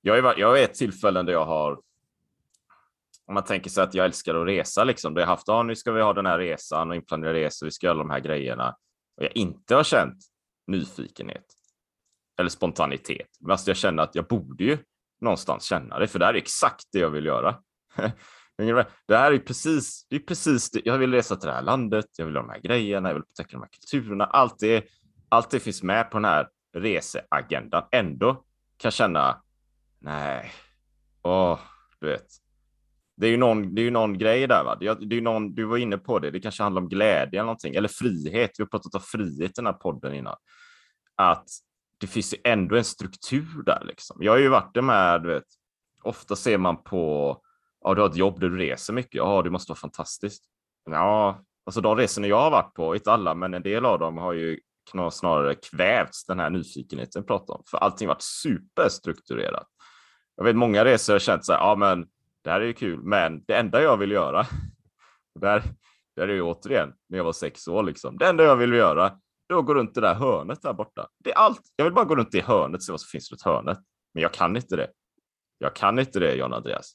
jag 0.00 0.18
är 0.18 0.38
jag 0.38 0.60
är 0.60 0.64
ett 0.64 0.74
tillfälle 0.74 1.22
där 1.22 1.32
jag 1.32 1.44
har 1.44 1.80
om 3.26 3.34
man 3.34 3.44
tänker 3.44 3.70
sig 3.70 3.84
att 3.84 3.94
jag 3.94 4.06
älskar 4.06 4.34
att 4.34 4.46
resa, 4.46 4.84
liksom, 4.84 5.14
där 5.14 5.22
jag 5.22 5.26
haft, 5.26 5.48
ja, 5.48 5.62
nu 5.62 5.76
ska 5.76 5.92
vi 5.92 6.02
ha 6.02 6.12
den 6.12 6.26
här 6.26 6.38
resan 6.38 6.90
och 6.90 6.96
inplanerade 6.96 7.40
resor, 7.40 7.66
vi 7.66 7.70
ska 7.70 7.86
göra 7.86 7.98
de 7.98 8.10
här 8.10 8.20
grejerna. 8.20 8.76
Och 9.16 9.24
jag 9.24 9.36
inte 9.36 9.74
har 9.74 9.84
känt 9.84 10.16
nyfikenhet 10.72 11.44
eller 12.38 12.50
spontanitet. 12.50 13.28
Men 13.40 13.50
alltså 13.50 13.70
jag 13.70 13.76
känner 13.76 14.02
att 14.02 14.14
jag 14.14 14.26
borde 14.26 14.64
ju 14.64 14.78
någonstans 15.20 15.64
känna 15.64 15.98
det, 15.98 16.08
för 16.08 16.18
det 16.18 16.24
här 16.24 16.34
är 16.34 16.38
exakt 16.38 16.84
det 16.92 16.98
jag 16.98 17.10
vill 17.10 17.26
göra. 17.26 17.56
det 19.06 19.16
här 19.16 19.32
är 19.32 19.38
precis, 19.38 20.06
det 20.10 20.16
är 20.16 20.20
precis 20.20 20.70
det. 20.70 20.80
Jag 20.84 20.98
vill 20.98 21.12
resa 21.12 21.36
till 21.36 21.46
det 21.46 21.54
här 21.54 21.62
landet, 21.62 22.06
jag 22.16 22.26
vill 22.26 22.36
ha 22.36 22.42
de 22.42 22.50
här 22.50 22.60
grejerna, 22.60 23.08
jag 23.08 23.14
vill 23.14 23.22
upptäcka 23.22 23.50
de 23.52 23.62
här 23.62 23.68
kulturerna. 23.68 24.24
Allt 24.24 24.58
det, 24.58 24.84
allt 25.28 25.50
det 25.50 25.60
finns 25.60 25.82
med 25.82 26.10
på 26.10 26.16
den 26.16 26.24
här 26.24 26.48
reseagendan. 26.72 27.84
Ändå 27.92 28.34
kan 28.34 28.44
jag 28.82 28.92
känna, 28.92 29.42
nej, 29.98 30.52
åh, 31.22 31.58
du 32.00 32.06
vet, 32.06 32.26
det 33.16 33.26
är 33.26 33.30
ju 33.30 33.36
någon, 33.36 33.74
det 33.74 33.80
är 33.80 33.84
ju 33.84 33.90
någon 33.90 34.18
grej 34.18 34.46
där. 34.46 34.64
Va? 34.64 34.76
Det 34.76 34.86
är 34.86 35.12
ju 35.12 35.20
någon, 35.20 35.54
du 35.54 35.64
var 35.64 35.76
inne 35.76 35.98
på 35.98 36.18
det, 36.18 36.30
det 36.30 36.40
kanske 36.40 36.62
handlar 36.62 36.82
om 36.82 36.88
glädje 36.88 37.40
eller 37.40 37.42
någonting, 37.42 37.74
eller 37.74 37.88
frihet. 37.88 38.50
Vi 38.58 38.62
har 38.62 38.68
pratat 38.68 38.94
om 38.94 39.00
frihet 39.00 39.50
i 39.50 39.52
den 39.56 39.66
här 39.66 39.72
podden 39.72 40.14
innan. 40.14 40.36
Att 41.16 41.46
det 41.98 42.06
finns 42.06 42.34
ju 42.34 42.38
ändå 42.44 42.76
en 42.76 42.84
struktur 42.84 43.62
där 43.66 43.82
liksom. 43.84 44.16
Jag 44.20 44.32
har 44.32 44.38
ju 44.38 44.48
varit 44.48 44.74
det 44.74 44.82
med, 44.82 45.22
du 45.22 45.28
vet, 45.28 45.44
ofta 46.02 46.36
ser 46.36 46.58
man 46.58 46.82
på, 46.82 47.36
ja 47.84 47.94
du 47.94 48.00
har 48.00 48.08
ett 48.08 48.16
jobb 48.16 48.40
där 48.40 48.48
du 48.48 48.56
reser 48.56 48.92
mycket, 48.92 49.14
ja 49.14 49.42
det 49.42 49.50
måste 49.50 49.70
vara 49.70 49.78
fantastiskt. 49.78 50.44
Ja, 50.90 51.44
alltså 51.66 51.80
de 51.80 51.96
resorna 51.96 52.26
jag 52.26 52.40
har 52.40 52.50
varit 52.50 52.74
på, 52.74 52.94
inte 52.94 53.12
alla, 53.12 53.34
men 53.34 53.54
en 53.54 53.62
del 53.62 53.84
av 53.84 53.98
dem 53.98 54.18
har 54.18 54.32
ju 54.32 54.58
snarare 55.10 55.54
kvävts 55.54 56.26
den 56.26 56.40
här 56.40 56.50
nyfikenheten 56.50 57.20
jag 57.20 57.26
pratar 57.26 57.54
om, 57.54 57.62
för 57.70 57.78
allting 57.78 58.08
varit 58.08 58.22
superstrukturerat. 58.22 59.66
Jag 60.36 60.44
vet 60.44 60.56
många 60.56 60.84
resor 60.84 61.12
har 61.12 61.18
känt 61.18 61.44
så 61.44 61.52
här, 61.52 61.60
ja 61.60 61.76
men 61.76 62.06
det 62.44 62.50
här 62.50 62.60
är 62.60 62.64
ju 62.64 62.72
kul, 62.72 63.02
men 63.02 63.44
det 63.46 63.54
enda 63.56 63.82
jag 63.82 63.96
vill 63.96 64.10
göra, 64.10 64.46
där, 65.40 65.62
där 66.16 66.28
är 66.28 66.34
ju 66.34 66.42
återigen 66.42 66.92
när 67.08 67.18
jag 67.18 67.24
var 67.24 67.32
sex 67.32 67.68
år 67.68 67.82
liksom, 67.82 68.18
det 68.18 68.26
enda 68.26 68.44
jag 68.44 68.56
vill 68.56 68.72
göra, 68.72 69.18
det 69.48 69.54
är 69.54 69.58
att 69.58 69.66
gå 69.66 69.74
runt 69.74 69.94
det 69.94 70.00
där 70.00 70.14
hörnet 70.14 70.62
där 70.62 70.72
borta. 70.72 71.08
Det 71.24 71.30
är 71.30 71.34
allt. 71.36 71.60
Jag 71.76 71.84
vill 71.84 71.94
bara 71.94 72.04
gå 72.04 72.16
runt 72.16 72.34
i 72.34 72.40
hörnet 72.40 72.76
och 72.76 72.82
se 72.82 72.92
vad 72.92 73.00
som 73.00 73.08
finns 73.08 73.30
runt 73.30 73.42
hörnet. 73.42 73.78
Men 74.14 74.22
jag 74.22 74.32
kan 74.32 74.56
inte 74.56 74.76
det. 74.76 74.90
Jag 75.58 75.74
kan 75.74 75.98
inte 75.98 76.20
det, 76.20 76.34
John 76.34 76.52
Andreas. 76.52 76.92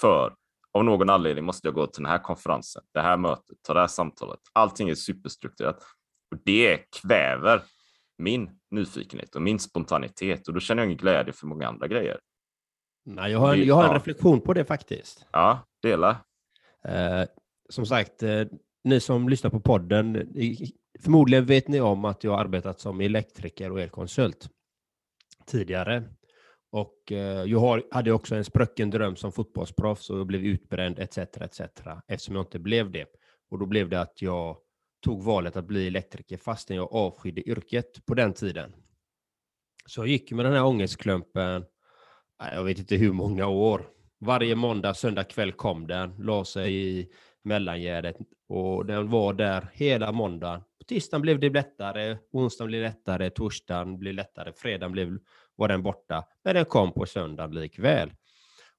För 0.00 0.34
av 0.72 0.84
någon 0.84 1.10
anledning 1.10 1.44
måste 1.44 1.68
jag 1.68 1.74
gå 1.74 1.86
till 1.86 2.02
den 2.02 2.12
här 2.12 2.18
konferensen, 2.18 2.82
det 2.94 3.00
här 3.00 3.16
mötet, 3.16 3.56
ta 3.62 3.74
det 3.74 3.80
här 3.80 3.86
samtalet. 3.86 4.40
Allting 4.52 4.88
är 4.88 4.94
superstrukturerat 4.94 5.82
och 6.30 6.38
det 6.44 6.84
kväver 7.02 7.62
min 8.18 8.50
nyfikenhet 8.70 9.34
och 9.34 9.42
min 9.42 9.58
spontanitet 9.58 10.48
och 10.48 10.54
då 10.54 10.60
känner 10.60 10.82
jag 10.82 10.86
ingen 10.86 10.98
glädje 10.98 11.32
för 11.32 11.46
många 11.46 11.68
andra 11.68 11.88
grejer. 11.88 12.18
Nej, 13.04 13.32
jag 13.32 13.38
har 13.38 13.54
en, 13.54 13.64
jag 13.64 13.74
har 13.74 13.84
en 13.84 13.94
reflektion 13.94 14.40
på 14.40 14.52
det 14.52 14.64
faktiskt. 14.64 15.26
Ja, 15.32 15.68
dela. 15.82 16.16
Eh, 16.84 17.24
som 17.68 17.86
sagt, 17.86 18.22
eh, 18.22 18.44
ni 18.84 19.00
som 19.00 19.28
lyssnar 19.28 19.50
på 19.50 19.60
podden, 19.60 20.32
förmodligen 21.00 21.46
vet 21.46 21.68
ni 21.68 21.80
om 21.80 22.04
att 22.04 22.24
jag 22.24 22.40
arbetat 22.40 22.80
som 22.80 23.00
elektriker 23.00 23.70
och 23.72 23.80
elkonsult 23.80 24.48
tidigare. 25.46 26.04
Och 26.72 27.12
eh, 27.12 27.44
jag 27.44 27.58
har, 27.58 27.82
hade 27.90 28.12
också 28.12 28.34
en 28.34 28.44
sprucken 28.44 28.90
dröm 28.90 29.16
som 29.16 29.32
fotbollsproffs 29.32 30.10
och 30.10 30.18
jag 30.18 30.26
blev 30.26 30.44
utbränd 30.44 30.98
etc. 30.98 31.18
etc. 31.18 31.60
eftersom 32.08 32.34
jag 32.34 32.42
inte 32.42 32.58
blev 32.58 32.90
det. 32.90 33.06
Och 33.50 33.58
då 33.58 33.66
blev 33.66 33.88
det 33.88 34.00
att 34.00 34.22
jag 34.22 34.56
tog 35.04 35.22
valet 35.22 35.56
att 35.56 35.64
bli 35.64 35.86
elektriker 35.86 36.36
fastän 36.36 36.76
jag 36.76 36.92
avskydde 36.92 37.48
yrket 37.48 38.06
på 38.06 38.14
den 38.14 38.32
tiden. 38.32 38.72
Så 39.86 40.00
jag 40.00 40.08
gick 40.08 40.32
med 40.32 40.44
den 40.44 40.52
här 40.52 40.64
ångestklumpen, 40.64 41.64
jag 42.52 42.64
vet 42.64 42.78
inte 42.78 42.96
hur 42.96 43.12
många 43.12 43.46
år. 43.46 43.88
Varje 44.20 44.54
måndag, 44.54 44.94
söndag 44.94 45.24
kväll 45.24 45.52
kom 45.52 45.86
den, 45.86 46.14
la 46.18 46.44
sig 46.44 46.74
i 46.74 47.08
mellangärdet 47.44 48.16
och 48.48 48.86
den 48.86 49.10
var 49.10 49.32
där 49.32 49.70
hela 49.72 50.12
måndagen. 50.12 50.60
På 50.60 50.84
tisdagen 50.86 51.22
blev 51.22 51.40
det 51.40 51.50
lättare, 51.50 52.16
onsdagen 52.32 52.68
blev 52.68 52.82
lättare, 52.82 53.30
torsdagen 53.30 53.98
blev 53.98 54.14
lättare, 54.14 54.52
fredagen 54.52 54.92
blev, 54.92 55.18
var 55.56 55.68
den 55.68 55.82
borta, 55.82 56.24
men 56.44 56.54
den 56.54 56.64
kom 56.64 56.92
på 56.92 57.06
söndagen 57.06 57.54
likväl. 57.54 58.10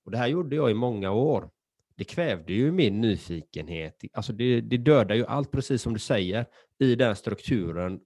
Och 0.05 0.11
det 0.11 0.17
här 0.17 0.27
gjorde 0.27 0.55
jag 0.55 0.71
i 0.71 0.73
många 0.73 1.11
år. 1.11 1.49
Det 1.95 2.03
kvävde 2.03 2.53
ju 2.53 2.71
min 2.71 3.01
nyfikenhet. 3.01 4.01
Alltså 4.13 4.33
det, 4.33 4.61
det 4.61 4.77
dödar 4.77 5.15
ju 5.15 5.25
allt, 5.25 5.51
precis 5.51 5.81
som 5.81 5.93
du 5.93 5.99
säger, 5.99 6.45
i 6.79 6.95
den 6.95 7.15
strukturen. 7.15 7.99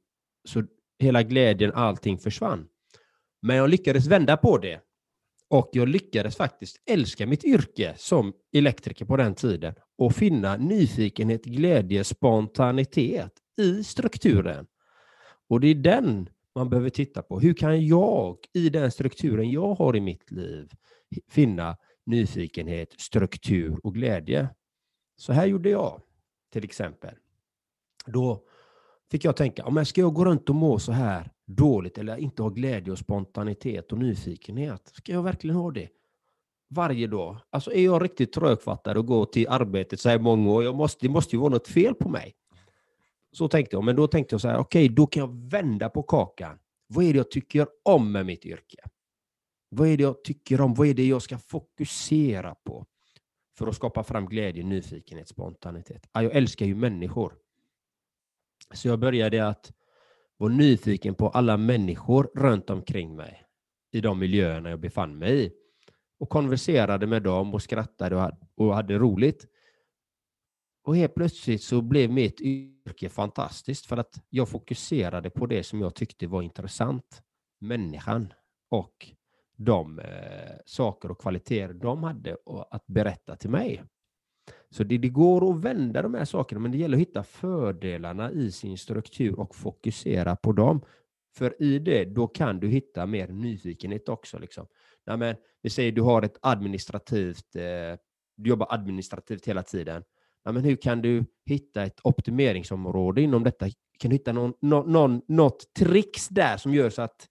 Så 0.47 0.63
hela 0.99 1.23
glädjen, 1.23 1.71
allting 1.73 2.17
försvann. 2.17 2.67
Men 3.41 3.55
jag 3.55 3.69
lyckades 3.69 4.07
vända 4.07 4.37
på 4.37 4.57
det. 4.57 4.86
Och 5.49 5.69
jag 5.73 5.87
lyckades 5.87 6.35
faktiskt 6.35 6.81
älska 6.85 7.27
mitt 7.27 7.43
yrke 7.43 7.93
som 7.97 8.33
elektriker 8.53 9.05
på 9.05 9.17
den 9.17 9.35
tiden 9.35 9.75
och 9.97 10.13
finna 10.13 10.57
nyfikenhet, 10.57 11.45
glädje, 11.45 12.03
spontanitet 12.03 13.31
i 13.61 13.83
strukturen. 13.83 14.67
Och 15.49 15.59
det 15.59 15.67
är 15.67 15.75
den 15.75 16.29
man 16.55 16.69
behöver 16.69 16.89
titta 16.89 17.21
på. 17.21 17.39
Hur 17.39 17.53
kan 17.53 17.85
jag 17.85 18.37
i 18.53 18.69
den 18.69 18.91
strukturen 18.91 19.51
jag 19.51 19.73
har 19.73 19.95
i 19.95 20.01
mitt 20.01 20.31
liv 20.31 20.71
finna 21.29 21.77
nyfikenhet, 22.05 22.93
struktur 22.97 23.79
och 23.83 23.93
glädje? 23.93 24.49
Så 25.15 25.33
här 25.33 25.45
gjorde 25.45 25.69
jag 25.69 26.01
till 26.53 26.63
exempel. 26.63 27.15
Då 28.05 28.43
fick 29.11 29.25
jag 29.25 29.35
tänka, 29.35 29.65
om 29.65 29.77
jag 29.77 29.87
ska 29.87 30.01
jag 30.01 30.13
gå 30.13 30.25
runt 30.25 30.49
och 30.49 30.55
må 30.55 30.79
så 30.79 30.91
här 30.91 31.31
dåligt 31.47 31.97
eller 31.97 32.17
inte 32.17 32.43
ha 32.43 32.49
glädje 32.49 32.91
och 32.91 32.99
spontanitet 32.99 33.91
och 33.91 33.97
nyfikenhet? 33.97 34.91
Ska 34.93 35.11
jag 35.11 35.23
verkligen 35.23 35.55
ha 35.55 35.71
det? 35.71 35.89
Varje 36.69 37.07
dag? 37.07 37.37
Alltså 37.49 37.73
är 37.73 37.85
jag 37.85 38.03
riktigt 38.03 38.33
trögfattad 38.33 38.97
och 38.97 39.05
går 39.05 39.25
till 39.25 39.47
arbetet 39.47 39.99
så 39.99 40.09
här 40.09 40.19
många 40.19 40.51
år, 40.51 40.63
jag 40.63 40.75
måste, 40.75 41.05
det 41.05 41.11
måste 41.11 41.35
ju 41.35 41.39
vara 41.39 41.49
något 41.49 41.67
fel 41.67 41.95
på 41.95 42.09
mig. 42.09 42.35
Så 43.31 43.47
tänkte 43.47 43.75
jag, 43.75 43.83
men 43.83 43.95
då 43.95 44.07
tänkte 44.07 44.33
jag 44.33 44.41
så 44.41 44.47
här, 44.47 44.57
okej, 44.57 44.85
okay, 44.85 44.95
då 44.95 45.07
kan 45.07 45.21
jag 45.21 45.49
vända 45.49 45.89
på 45.89 46.03
kakan. 46.03 46.59
Vad 46.87 47.05
är 47.05 47.13
det 47.13 47.17
jag 47.17 47.31
tycker 47.31 47.67
om 47.83 48.11
med 48.11 48.25
mitt 48.25 48.45
yrke? 48.45 48.77
Vad 49.69 49.87
är 49.87 49.97
det 49.97 50.03
jag 50.03 50.23
tycker 50.23 50.61
om? 50.61 50.73
Vad 50.73 50.87
är 50.87 50.93
det 50.93 51.05
jag 51.05 51.21
ska 51.21 51.37
fokusera 51.37 52.55
på? 52.55 52.85
För 53.57 53.67
att 53.67 53.75
skapa 53.75 54.03
fram 54.03 54.25
glädje, 54.25 54.63
nyfikenhet, 54.63 55.27
spontanitet. 55.27 56.09
jag 56.13 56.35
älskar 56.35 56.65
ju 56.65 56.75
människor. 56.75 57.33
Så 58.73 58.87
jag 58.87 58.99
började 58.99 59.47
att 59.47 59.71
var 60.37 60.49
nyfiken 60.49 61.15
på 61.15 61.29
alla 61.29 61.57
människor 61.57 62.31
runt 62.35 62.69
omkring 62.69 63.15
mig 63.15 63.43
i 63.91 64.01
de 64.01 64.19
miljöerna 64.19 64.69
jag 64.69 64.79
befann 64.79 65.17
mig 65.17 65.45
i 65.45 65.51
och 66.19 66.29
konverserade 66.29 67.07
med 67.07 67.23
dem 67.23 67.53
och 67.53 67.61
skrattade 67.61 68.31
och 68.55 68.75
hade 68.75 68.97
roligt. 68.97 69.47
Och 70.83 70.95
helt 70.95 71.15
plötsligt 71.15 71.63
så 71.63 71.81
blev 71.81 72.11
mitt 72.11 72.41
yrke 72.41 73.09
fantastiskt 73.09 73.85
för 73.85 73.97
att 73.97 74.25
jag 74.29 74.49
fokuserade 74.49 75.29
på 75.29 75.45
det 75.45 75.63
som 75.63 75.81
jag 75.81 75.95
tyckte 75.95 76.27
var 76.27 76.41
intressant. 76.41 77.21
Människan 77.59 78.33
och 78.69 79.11
de 79.57 79.99
eh, 79.99 80.57
saker 80.65 81.11
och 81.11 81.21
kvaliteter 81.21 81.73
de 81.73 82.03
hade 82.03 82.37
att 82.71 82.87
berätta 82.87 83.35
till 83.35 83.49
mig. 83.49 83.83
Så 84.69 84.83
det, 84.83 84.97
det, 84.97 85.09
går 85.09 85.51
att 85.51 85.63
vända 85.63 86.01
de 86.01 86.13
här 86.13 86.25
sakerna, 86.25 86.61
men 86.61 86.71
det 86.71 86.77
gäller 86.77 86.97
att 86.97 87.01
hitta 87.01 87.23
fördelarna 87.23 88.31
i 88.31 88.51
sin 88.51 88.77
struktur 88.77 89.39
och 89.39 89.55
fokusera 89.55 90.35
på 90.35 90.51
dem. 90.51 90.81
För 91.37 91.63
i 91.63 91.79
det, 91.79 92.05
då 92.05 92.27
kan 92.27 92.59
du 92.59 92.67
hitta 92.67 93.05
mer 93.05 93.27
nyfikenhet 93.27 94.09
också. 94.09 94.39
Liksom. 94.39 94.67
Nej, 95.05 95.17
men, 95.17 95.35
vi 95.61 95.69
säger 95.69 95.91
du 95.91 96.01
har 96.01 96.21
ett 96.21 96.37
administrativt, 96.41 97.55
eh, 97.55 97.99
du 98.37 98.49
jobbar 98.49 98.67
administrativt 98.69 99.47
hela 99.47 99.63
tiden. 99.63 100.03
Nej, 100.45 100.53
men 100.53 100.63
hur 100.63 100.75
kan 100.75 101.01
du 101.01 101.25
hitta 101.45 101.83
ett 101.83 101.99
optimeringsområde 102.03 103.21
inom 103.21 103.43
detta? 103.43 103.65
Kan 103.99 104.09
du 104.09 104.15
hitta 104.15 104.31
någon, 104.31 104.53
någon, 104.61 105.21
något 105.27 105.73
tricks 105.79 106.27
där 106.27 106.57
som 106.57 106.73
gör 106.73 106.89
så 106.89 107.01
att 107.01 107.27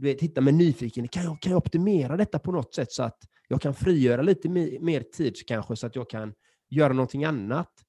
vet, 0.00 0.20
hitta 0.20 0.40
med 0.40 0.54
nyfikenhet. 0.54 1.12
Kan 1.12 1.24
jag, 1.24 1.40
kan 1.40 1.52
jag 1.52 1.58
optimera 1.58 2.16
detta 2.16 2.38
på 2.38 2.52
något 2.52 2.74
sätt 2.74 2.92
så 2.92 3.02
att 3.02 3.18
jag 3.48 3.60
kan 3.60 3.74
frigöra 3.74 4.22
lite 4.22 4.48
mer, 4.48 4.80
mer 4.80 5.00
tid 5.00 5.34
kanske 5.46 5.76
så 5.76 5.86
att 5.86 5.96
jag 5.96 6.10
kan 6.10 6.34
göra 6.68 6.92
någonting 6.92 7.24
annat. 7.24 7.84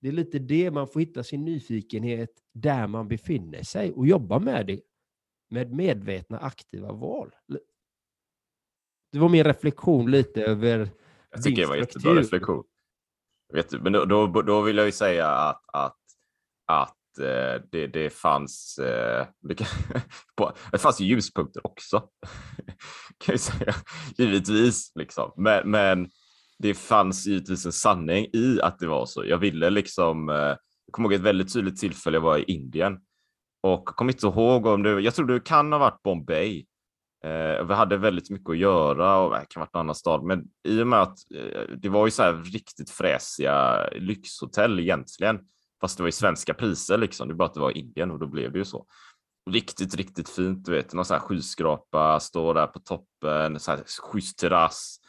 Det 0.00 0.08
är 0.08 0.12
lite 0.12 0.38
det, 0.38 0.70
man 0.70 0.88
får 0.88 1.00
hitta 1.00 1.24
sin 1.24 1.44
nyfikenhet 1.44 2.30
där 2.52 2.86
man 2.86 3.08
befinner 3.08 3.62
sig 3.62 3.92
och 3.92 4.06
jobba 4.06 4.38
med 4.38 4.66
det 4.66 4.80
med 5.50 5.72
medvetna 5.72 6.38
aktiva 6.38 6.92
val. 6.92 7.34
Det 9.12 9.18
var 9.18 9.28
min 9.28 9.44
reflektion 9.44 10.10
lite 10.10 10.44
över 10.44 10.90
Jag 11.30 11.42
tycker 11.42 11.62
det 11.62 11.68
var 11.68 11.76
jättebra 11.76 12.14
reflektion. 12.14 12.64
Vet 13.52 13.70
du, 13.70 13.80
men 13.80 13.92
då, 13.92 14.04
då, 14.04 14.42
då 14.42 14.60
vill 14.60 14.76
jag 14.76 14.86
ju 14.86 14.92
säga 14.92 15.28
att, 15.28 15.62
att, 15.72 15.98
att 16.66 17.18
eh, 17.18 17.62
det, 17.70 17.86
det 17.86 18.10
fanns 18.10 18.78
eh, 18.78 19.26
det, 19.40 19.54
kan, 19.54 19.66
det 20.72 20.78
fanns 20.78 21.00
ljuspunkter 21.00 21.66
också. 21.66 21.98
kan 23.18 23.32
jag 23.32 23.40
säga. 23.40 23.74
Givetvis, 24.16 24.92
liksom. 24.94 25.32
men, 25.36 25.70
men 25.70 26.10
det 26.62 26.74
fanns 26.74 27.26
givetvis 27.26 27.66
en 27.66 27.72
sanning 27.72 28.26
i 28.32 28.60
att 28.62 28.78
det 28.78 28.86
var 28.86 29.06
så. 29.06 29.24
Jag 29.24 29.38
ville 29.38 29.70
liksom, 29.70 30.28
eh, 30.28 30.36
jag 30.36 30.92
kommer 30.92 31.08
ihåg 31.08 31.12
ett 31.12 31.20
väldigt 31.20 31.52
tydligt 31.52 31.80
tillfälle 31.80 32.16
jag 32.16 32.22
var 32.22 32.38
i 32.38 32.42
Indien 32.42 32.94
och 33.62 33.82
jag 33.86 33.96
kommer 33.96 34.12
inte 34.12 34.26
ihåg 34.26 34.66
om 34.66 34.82
det, 34.82 35.00
jag 35.00 35.14
tror 35.14 35.26
det 35.26 35.40
kan 35.40 35.72
ha 35.72 35.78
varit 35.78 36.02
Bombay. 36.02 36.66
Eh, 37.24 37.64
vi 37.66 37.74
hade 37.74 37.96
väldigt 37.96 38.30
mycket 38.30 38.50
att 38.50 38.58
göra 38.58 39.18
och 39.18 39.30
det 39.30 39.46
kan 39.48 39.60
ha 39.60 39.66
varit 39.66 39.74
en 39.74 39.80
annan 39.80 39.94
stad, 39.94 40.24
men 40.24 40.44
i 40.68 40.82
och 40.82 40.86
med 40.86 41.02
att 41.02 41.18
eh, 41.34 41.76
det 41.76 41.88
var 41.88 42.06
ju 42.06 42.10
så 42.10 42.22
här 42.22 42.32
riktigt 42.32 42.90
fräsiga 42.90 43.88
lyxhotell 43.92 44.80
egentligen, 44.80 45.38
fast 45.80 45.96
det 45.96 46.02
var 46.02 46.08
ju 46.08 46.12
svenska 46.12 46.54
priser 46.54 46.98
liksom. 46.98 47.28
Det 47.28 47.34
är 47.34 47.36
bara 47.36 47.48
att 47.48 47.54
det 47.54 47.60
var 47.60 47.76
Indien 47.76 48.10
och 48.10 48.18
då 48.18 48.26
blev 48.26 48.52
det 48.52 48.58
ju 48.58 48.64
så. 48.64 48.86
Riktigt, 49.50 49.94
riktigt 49.94 50.28
fint, 50.28 50.64
du 50.64 50.72
vet, 50.72 50.92
någon 50.92 51.04
sån 51.04 51.14
här 51.14 51.20
skyskrapa, 51.20 52.20
stå 52.20 52.52
där 52.52 52.66
på 52.66 52.78
toppen, 52.78 53.60
så 53.60 53.70
här 53.70 53.80
schysst 54.02 54.38
terrass 54.38 55.01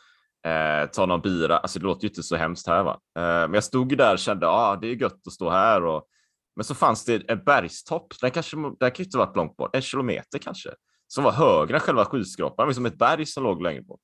eh, 0.46 0.90
ta 0.90 1.06
någon 1.06 1.22
bira. 1.22 1.58
Alltså 1.58 1.80
det 1.80 1.86
låter 1.86 2.04
ju 2.04 2.10
inte 2.10 2.24
så 2.24 2.36
hemskt 2.36 2.68
här 2.68 2.84
va. 2.84 3.00
Eh, 3.18 3.24
men 3.24 3.54
jag 3.54 3.64
stod 3.64 3.98
där 3.98 4.14
och 4.14 4.20
kände, 4.20 4.46
ja 4.46 4.52
ah, 4.52 4.76
det 4.76 4.88
är 4.88 4.96
gött 4.96 5.28
att 5.28 5.34
stå 5.34 5.50
här 5.50 5.86
och 5.86 6.08
men 6.56 6.64
så 6.64 6.76
fanns 6.76 7.06
det 7.06 7.32
en 7.32 7.44
bergstopp, 7.44 8.14
den 8.22 8.32
kanske, 8.32 8.58
den 8.80 8.92
kan 8.92 9.06
inte 9.06 9.18
varit 9.18 9.36
långt 9.36 9.58
bort, 9.58 9.76
en 9.76 9.82
kilometer 9.82 10.40
kanske, 10.40 10.70
som 11.08 11.24
var 11.24 11.32
högre 11.32 11.76
än 11.76 11.80
själva 11.80 12.06
skyskrapan, 12.06 12.68
liksom 12.68 12.86
ett 12.86 12.98
berg 12.98 13.26
som 13.26 13.44
låg 13.44 13.62
längre 13.62 13.82
bort. 13.82 14.02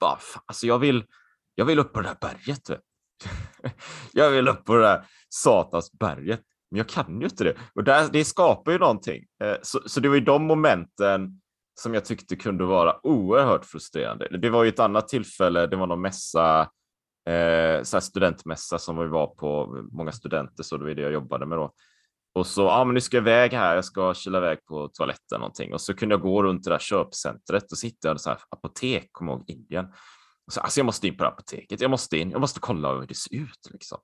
Bara, 0.00 0.16
fan, 0.16 0.42
alltså 0.46 0.66
jag 0.66 0.78
vill, 0.78 1.04
jag 1.54 1.64
vill 1.64 1.78
upp 1.78 1.92
på 1.92 2.00
det 2.00 2.08
där 2.08 2.16
berget. 2.20 2.82
jag 4.12 4.30
vill 4.30 4.48
upp 4.48 4.64
på 4.64 4.74
det 4.76 4.82
där 4.82 5.06
satans 5.28 5.92
berget. 5.92 6.40
Men 6.70 6.78
jag 6.78 6.88
kan 6.88 7.20
ju 7.20 7.26
inte 7.26 7.44
det. 7.44 7.56
Och 7.74 7.84
där, 7.84 8.08
det 8.12 8.24
skapar 8.24 8.72
ju 8.72 8.78
någonting. 8.78 9.24
Eh, 9.44 9.56
så, 9.62 9.80
så 9.86 10.00
det 10.00 10.08
var 10.08 10.14
ju 10.14 10.24
de 10.24 10.46
momenten 10.46 11.41
som 11.82 11.94
jag 11.94 12.04
tyckte 12.04 12.36
kunde 12.36 12.64
vara 12.64 13.06
oerhört 13.06 13.64
frustrerande. 13.64 14.38
Det 14.38 14.50
var 14.50 14.64
ju 14.64 14.68
ett 14.68 14.78
annat 14.78 15.08
tillfälle, 15.08 15.66
det 15.66 15.76
var 15.76 15.86
någon 15.86 16.00
mässa, 16.00 16.60
eh, 17.28 17.82
så 17.82 18.00
studentmässa 18.00 18.78
som 18.78 18.98
vi 18.98 19.06
var 19.06 19.26
på, 19.26 19.78
många 19.92 20.12
studenter, 20.12 20.62
så 20.62 20.76
det 20.76 20.84
var 20.84 20.90
det 20.90 21.02
jag 21.02 21.12
jobbade 21.12 21.46
med 21.46 21.58
då. 21.58 21.72
Och 22.34 22.46
så, 22.46 22.62
ja 22.62 22.84
men 22.84 22.94
nu 22.94 23.00
ska 23.00 23.16
jag 23.16 23.22
iväg 23.22 23.52
här, 23.52 23.74
jag 23.74 23.84
ska 23.84 24.14
kila 24.14 24.38
iväg 24.38 24.58
på 24.64 24.88
toaletten 24.88 25.40
någonting. 25.40 25.72
Och 25.72 25.80
så 25.80 25.94
kunde 25.94 26.12
jag 26.12 26.22
gå 26.22 26.42
runt 26.42 26.64
det 26.64 26.70
där 26.70 26.78
köpcentret 26.78 27.72
och 27.72 27.78
sitta 27.78 28.14
i 28.14 28.18
så 28.18 28.30
här 28.30 28.38
apotek, 28.48 29.08
kommer 29.12 29.32
ihåg 29.32 29.44
Indien. 29.46 29.84
Och 30.46 30.52
så, 30.52 30.60
alltså 30.60 30.80
jag 30.80 30.86
måste 30.86 31.08
in 31.08 31.16
på 31.16 31.24
det 31.24 31.28
apoteket, 31.28 31.80
jag 31.80 31.90
måste 31.90 32.18
in, 32.18 32.30
jag 32.30 32.40
måste 32.40 32.60
kolla 32.60 32.94
hur 32.94 33.06
det 33.06 33.14
ser 33.14 33.34
ut. 33.34 33.70
Liksom. 33.70 33.98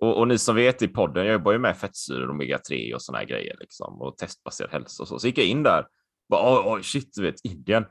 Och, 0.00 0.18
och, 0.18 0.28
ni 0.28 0.38
som 0.38 0.56
vet 0.56 0.82
i 0.82 0.88
podden, 0.88 1.26
jag 1.26 1.32
jobbar 1.32 1.52
ju 1.52 1.58
med 1.58 1.76
fettsyror, 1.76 2.28
omega-3 2.32 2.94
och 2.94 3.02
såna 3.02 3.18
här 3.18 3.24
grejer 3.24 3.56
liksom, 3.60 4.00
och 4.00 4.16
testbaserad 4.16 4.70
hälsa 4.70 5.02
och 5.02 5.08
så. 5.08 5.18
Så 5.18 5.26
gick 5.26 5.38
jag 5.38 5.46
in 5.46 5.62
där, 5.62 5.86
bara 6.30 6.54
oj, 6.54 6.62
oj 6.66 6.82
shit, 6.82 7.10
du 7.14 7.22
vet 7.22 7.44
Indien. 7.44 7.84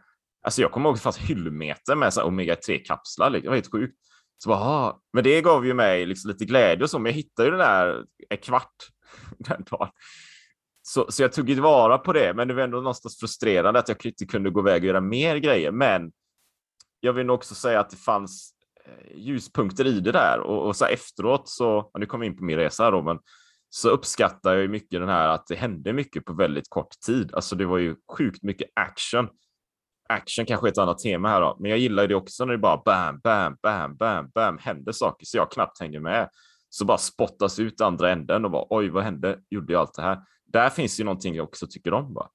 Alltså 0.43 0.61
jag 0.61 0.71
kommer 0.71 0.89
ihåg 0.89 0.93
att 0.93 0.99
det 0.99 1.03
fanns 1.03 1.17
hyllmeter 1.17 1.95
med 1.95 2.11
omega-3-kapslar, 2.11 3.29
liksom. 3.29 3.43
det 3.43 3.49
var 3.49 3.55
helt 3.55 3.71
sjukt. 3.71 3.95
Så 4.43 4.49
bara, 4.49 4.95
men 5.13 5.23
det 5.23 5.41
gav 5.41 5.65
ju 5.65 5.73
mig 5.73 6.05
liksom 6.05 6.31
lite 6.31 6.45
glädje 6.45 6.83
och 6.83 6.89
så, 6.89 6.99
men 6.99 7.11
jag 7.11 7.17
hittade 7.17 7.47
ju 7.47 7.51
den 7.51 7.59
där 7.59 8.05
en 8.29 8.37
kvart 8.37 8.75
den 9.37 9.63
dagen. 9.63 9.89
Så, 10.81 11.05
så 11.09 11.21
jag 11.21 11.33
tog 11.33 11.49
vara 11.49 11.97
på 11.97 12.13
det, 12.13 12.33
men 12.33 12.47
det 12.47 12.53
var 12.53 12.61
ändå 12.61 12.77
någonstans 12.77 13.19
frustrerande 13.19 13.79
att 13.79 13.89
jag 13.89 14.05
inte 14.05 14.25
kunde 14.25 14.49
gå 14.49 14.59
iväg 14.59 14.81
och 14.81 14.87
göra 14.87 15.01
mer 15.01 15.35
grejer. 15.35 15.71
Men 15.71 16.11
jag 16.99 17.13
vill 17.13 17.25
nog 17.25 17.35
också 17.35 17.55
säga 17.55 17.79
att 17.79 17.89
det 17.89 17.97
fanns 17.97 18.53
eh, 18.85 19.17
ljuspunkter 19.17 19.87
i 19.87 19.99
det 19.99 20.11
där 20.11 20.39
och, 20.39 20.67
och 20.67 20.75
så 20.75 20.85
efteråt 20.85 21.49
så, 21.49 21.91
nu 21.99 22.05
kommer 22.05 22.25
vi 22.25 22.31
in 22.31 22.37
på 22.37 22.43
min 22.43 22.57
resa 22.57 22.91
då, 22.91 23.01
men 23.01 23.19
så 23.69 23.89
uppskattar 23.89 24.53
jag 24.53 24.61
ju 24.61 24.67
mycket 24.67 24.99
den 24.99 25.09
här 25.09 25.27
att 25.27 25.47
det 25.47 25.55
hände 25.55 25.93
mycket 25.93 26.25
på 26.25 26.33
väldigt 26.33 26.69
kort 26.69 26.99
tid. 27.05 27.33
Alltså 27.33 27.55
det 27.55 27.65
var 27.65 27.77
ju 27.77 27.95
sjukt 28.17 28.43
mycket 28.43 28.69
action. 28.75 29.29
Action 30.09 30.45
kanske 30.45 30.67
är 30.67 30.71
ett 30.71 30.77
annat 30.77 30.99
tema 30.99 31.29
här 31.29 31.41
då, 31.41 31.57
men 31.59 31.69
jag 31.69 31.79
gillar 31.79 32.07
det 32.07 32.15
också 32.15 32.45
när 32.45 32.51
det 32.51 32.57
bara 32.57 32.81
bam, 32.85 33.19
bam, 33.19 33.57
bam, 33.61 33.97
bam, 33.97 34.29
bam 34.29 34.57
händer 34.57 34.91
saker 34.91 35.25
så 35.25 35.37
jag 35.37 35.51
knappt 35.51 35.79
hänger 35.79 35.99
med 35.99 36.29
så 36.69 36.85
bara 36.85 36.97
spottas 36.97 37.59
ut 37.59 37.81
andra 37.81 38.11
änden 38.11 38.45
och 38.45 38.51
bara 38.51 38.65
oj, 38.69 38.89
vad 38.89 39.03
hände? 39.03 39.39
Gjorde 39.49 39.73
jag 39.73 39.79
allt 39.79 39.93
det 39.93 40.01
här? 40.01 40.19
Där 40.45 40.69
finns 40.69 40.99
ju 40.99 41.03
någonting 41.03 41.35
jag 41.35 41.43
också 41.43 41.67
tycker 41.67 41.93
om. 41.93 42.13
Bara. 42.13 42.29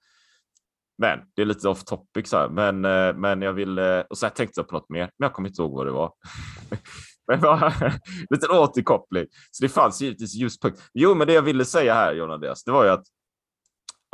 Men 0.99 1.19
det 1.35 1.43
är 1.43 1.47
lite 1.47 1.69
off 1.69 1.85
topic 1.85 2.29
så 2.29 2.37
här. 2.37 2.49
Men, 2.49 2.85
eh, 2.85 3.17
men 3.17 3.43
jag 3.43 3.53
vill 3.53 3.79
eh, 3.79 4.01
och 4.01 4.19
så 4.19 4.27
här 4.27 4.31
tänkte 4.31 4.61
jag 4.61 4.69
på 4.69 4.75
något 4.75 4.91
mer, 4.91 5.01
men 5.01 5.27
jag 5.27 5.33
kommer 5.33 5.49
inte 5.49 5.63
ihåg 5.63 5.73
vad 5.73 5.87
det 5.87 5.93
var. 5.93 6.13
men 7.27 7.41
lite 8.31 8.49
återkoppling. 8.49 9.27
Så 9.51 9.65
det 9.65 9.69
fanns 9.69 10.01
givetvis 10.01 10.35
ljuspunkt. 10.35 10.83
Jo, 10.95 11.15
men 11.15 11.27
det 11.27 11.33
jag 11.33 11.43
ville 11.43 11.65
säga 11.65 11.95
här, 11.95 12.15
John 12.15 12.31
Andreas, 12.31 12.65
det 12.65 12.73
var 12.73 12.85
ju 12.85 12.91
att 12.91 13.05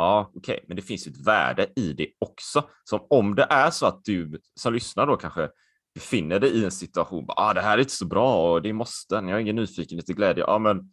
Ja, 0.01 0.31
okej, 0.35 0.55
okay, 0.55 0.65
men 0.69 0.77
det 0.77 0.83
finns 0.83 1.07
ett 1.07 1.27
värde 1.27 1.69
i 1.77 1.93
det 1.93 2.09
också. 2.19 2.69
Som 2.85 3.07
om 3.11 3.35
det 3.35 3.47
är 3.51 3.71
så 3.71 3.87
att 3.87 4.05
du 4.05 4.41
som 4.61 4.75
lyssnar 4.75 5.07
då 5.07 5.17
kanske 5.17 5.51
befinner 5.95 6.41
dig 6.41 6.51
i 6.51 6.65
en 6.65 6.71
situation, 6.71 7.25
ah, 7.29 7.55
det 7.55 7.61
här 7.61 7.75
är 7.75 7.79
inte 7.79 7.93
så 7.93 8.07
bra 8.07 8.53
och 8.53 8.63
det 8.63 8.73
måste, 8.73 9.15
jag 9.15 9.23
har 9.23 9.39
ingen 9.39 9.57
nyfikenhet 9.57 10.09
och 10.09 10.17
glädje. 10.17 10.45
Ja, 10.47 10.59
men 10.59 10.93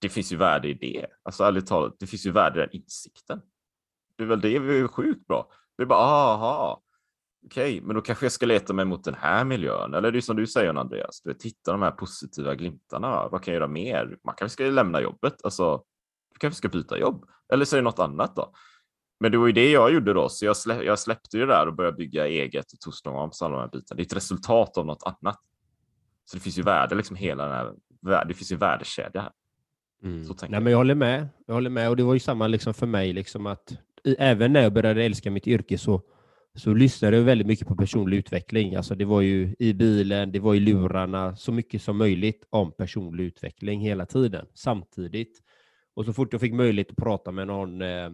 det 0.00 0.08
finns 0.08 0.32
ju 0.32 0.36
värde 0.36 0.68
i 0.68 0.74
det. 0.74 1.06
Alltså 1.22 1.44
ärligt 1.44 1.66
talat, 1.66 1.96
det 1.98 2.06
finns 2.06 2.26
ju 2.26 2.30
värde 2.30 2.58
i 2.58 2.66
den 2.66 2.76
insikten. 2.76 3.40
Det 4.16 4.22
är 4.22 4.26
väl 4.26 4.40
det 4.40 4.58
vi 4.58 4.78
är 4.78 4.88
sjukt 4.88 5.26
bra. 5.26 5.50
Det 5.76 5.82
är 5.82 5.86
bara, 5.86 5.98
aha, 5.98 6.82
okej, 7.48 7.74
okay, 7.74 7.86
men 7.86 7.96
då 7.96 8.02
kanske 8.02 8.24
jag 8.24 8.32
ska 8.32 8.46
leta 8.46 8.72
mig 8.72 8.84
mot 8.84 9.04
den 9.04 9.14
här 9.14 9.44
miljön. 9.44 9.94
Eller 9.94 10.12
det 10.12 10.18
är 10.18 10.20
som 10.20 10.36
du 10.36 10.46
säger 10.46 10.74
Andreas, 10.74 11.20
du 11.24 11.34
titta 11.34 11.72
de 11.72 11.82
här 11.82 11.90
positiva 11.90 12.54
glimtarna. 12.54 13.28
Vad 13.28 13.42
kan 13.42 13.54
jag 13.54 13.60
göra 13.60 13.68
mer? 13.68 14.16
Man 14.24 14.34
kanske 14.38 14.52
ska 14.52 14.64
lämna 14.64 15.00
jobbet. 15.00 15.34
Alltså, 15.44 15.82
du 16.32 16.38
kanske 16.38 16.58
ska 16.58 16.68
byta 16.68 16.98
jobb. 16.98 17.24
Eller 17.52 17.64
så 17.64 17.76
är 17.76 17.80
det 17.80 17.84
något 17.84 17.98
annat 17.98 18.36
då. 18.36 18.52
Men 19.20 19.32
det 19.32 19.38
var 19.38 19.46
ju 19.46 19.52
det 19.52 19.70
jag 19.70 19.92
gjorde 19.92 20.12
då, 20.12 20.28
så 20.28 20.44
jag, 20.44 20.56
slä, 20.56 20.82
jag 20.82 20.98
släppte 20.98 21.36
ju 21.36 21.46
det 21.46 21.52
där 21.52 21.66
och 21.66 21.74
började 21.74 21.96
bygga 21.96 22.26
eget 22.26 22.72
och 22.72 22.80
Toastnoms 22.80 23.42
alla 23.42 23.54
de 23.54 23.60
här 23.60 23.68
bitarna. 23.68 23.96
Det 23.96 24.02
är 24.02 24.06
ett 24.06 24.16
resultat 24.16 24.78
av 24.78 24.86
något 24.86 25.02
annat. 25.02 25.38
Så 26.24 26.36
det 26.36 26.42
finns 26.42 26.58
ju 26.58 26.62
värde, 26.62 26.94
liksom 26.94 27.16
hela 27.16 27.44
den 27.44 27.52
här, 27.52 28.24
det 28.24 28.34
finns 28.34 28.52
ju 28.52 28.56
värdekedja 28.56 29.20
här. 29.20 29.32
Mm. 30.02 30.26
Nej, 30.48 30.60
men 30.60 30.66
jag 30.66 30.76
håller 30.78 30.94
med. 30.94 31.28
Jag 31.46 31.54
håller 31.54 31.70
med 31.70 31.88
och 31.88 31.96
det 31.96 32.02
var 32.02 32.14
ju 32.14 32.20
samma 32.20 32.46
liksom 32.46 32.74
för 32.74 32.86
mig, 32.86 33.12
liksom 33.12 33.46
att 33.46 33.72
även 34.18 34.52
när 34.52 34.62
jag 34.62 34.72
började 34.72 35.04
älska 35.04 35.30
mitt 35.30 35.46
yrke 35.46 35.78
så, 35.78 36.02
så 36.58 36.74
lyssnade 36.74 37.16
jag 37.16 37.24
väldigt 37.24 37.46
mycket 37.46 37.68
på 37.68 37.76
personlig 37.76 38.16
utveckling. 38.16 38.74
Alltså 38.74 38.94
det 38.94 39.04
var 39.04 39.20
ju 39.20 39.54
i 39.58 39.72
bilen, 39.72 40.32
det 40.32 40.40
var 40.40 40.54
i 40.54 40.60
lurarna, 40.60 41.36
så 41.36 41.52
mycket 41.52 41.82
som 41.82 41.96
möjligt 41.96 42.46
om 42.50 42.72
personlig 42.72 43.24
utveckling 43.24 43.80
hela 43.80 44.06
tiden, 44.06 44.46
samtidigt. 44.54 45.42
Och 45.94 46.04
så 46.04 46.12
fort 46.12 46.32
jag 46.32 46.40
fick 46.40 46.52
möjlighet 46.52 46.90
att 46.90 46.96
prata 46.96 47.30
med 47.30 47.46
någon 47.46 47.82
eh, 47.82 48.10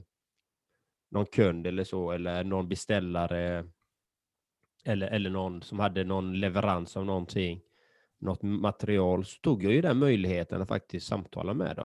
någon 1.10 1.26
kund 1.26 1.66
eller 1.66 1.84
så, 1.84 2.10
eller 2.10 2.44
någon 2.44 2.68
beställare 2.68 3.64
eller, 4.84 5.06
eller 5.06 5.30
någon 5.30 5.62
som 5.62 5.78
hade 5.78 6.04
någon 6.04 6.40
leverans 6.40 6.96
av 6.96 7.04
någonting, 7.04 7.60
något 8.18 8.42
material, 8.42 9.24
så 9.24 9.40
tog 9.40 9.64
jag 9.64 9.72
ju 9.72 9.80
den 9.80 9.98
möjligheten 9.98 10.62
att 10.62 10.68
faktiskt 10.68 11.06
samtala 11.06 11.54
med 11.54 11.76
dem. 11.76 11.84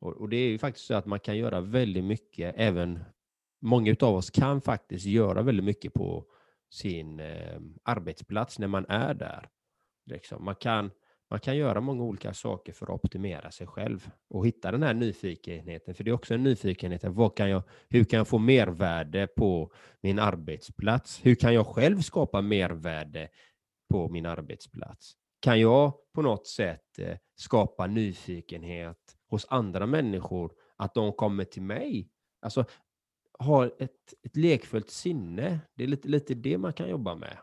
Och, 0.00 0.12
och, 0.12 0.28
det 0.28 0.36
är 0.36 0.48
ju 0.48 0.58
faktiskt 0.58 0.86
så 0.86 0.94
att 0.94 1.06
man 1.06 1.20
kan 1.20 1.36
göra 1.36 1.60
väldigt 1.60 2.04
mycket, 2.04 2.54
även 2.56 3.00
många 3.60 3.96
av 4.00 4.14
oss 4.14 4.30
kan 4.30 4.60
faktiskt 4.60 5.06
göra 5.06 5.42
väldigt 5.42 5.64
mycket 5.64 5.94
på 5.94 6.24
sin 6.70 7.20
eh, 7.20 7.60
arbetsplats 7.82 8.58
när 8.58 8.68
man 8.68 8.86
är 8.88 9.14
där. 9.14 9.48
Liksom. 10.06 10.44
Man, 10.44 10.54
kan, 10.54 10.90
man 11.30 11.40
kan 11.40 11.56
göra 11.56 11.80
många 11.80 12.02
olika 12.02 12.34
saker 12.34 12.72
för 12.72 12.86
att 12.86 13.04
optimera 13.04 13.50
sig 13.50 13.66
själv 13.66 14.10
och 14.28 14.46
hitta 14.46 14.70
den 14.70 14.82
här 14.82 14.94
nyfikenheten. 14.94 15.94
För 15.94 16.04
det 16.04 16.10
är 16.10 16.12
också 16.14 16.34
en 16.34 16.42
nyfikenhet. 16.42 17.04
Vad 17.04 17.36
kan 17.36 17.50
jag, 17.50 17.62
hur 17.88 18.04
kan 18.04 18.16
jag 18.16 18.28
få 18.28 18.38
mervärde 18.38 19.26
på 19.26 19.72
min 20.00 20.18
arbetsplats? 20.18 21.26
Hur 21.26 21.34
kan 21.34 21.54
jag 21.54 21.66
själv 21.66 22.00
skapa 22.00 22.40
mervärde 22.40 23.28
på 23.90 24.08
min 24.08 24.26
arbetsplats? 24.26 25.12
Kan 25.40 25.60
jag 25.60 25.92
på 26.14 26.22
något 26.22 26.46
sätt 26.46 26.98
eh, 26.98 27.16
skapa 27.36 27.86
nyfikenhet 27.86 29.17
hos 29.28 29.46
andra 29.48 29.86
människor, 29.86 30.52
att 30.76 30.94
de 30.94 31.12
kommer 31.12 31.44
till 31.44 31.62
mig? 31.62 32.10
Alltså, 32.42 32.64
ha 33.38 33.66
ett, 33.66 34.14
ett 34.22 34.36
lekfullt 34.36 34.90
sinne. 34.90 35.60
Det 35.74 35.84
är 35.84 35.88
lite, 35.88 36.08
lite 36.08 36.34
det 36.34 36.58
man 36.58 36.72
kan 36.72 36.88
jobba 36.88 37.14
med. 37.14 37.38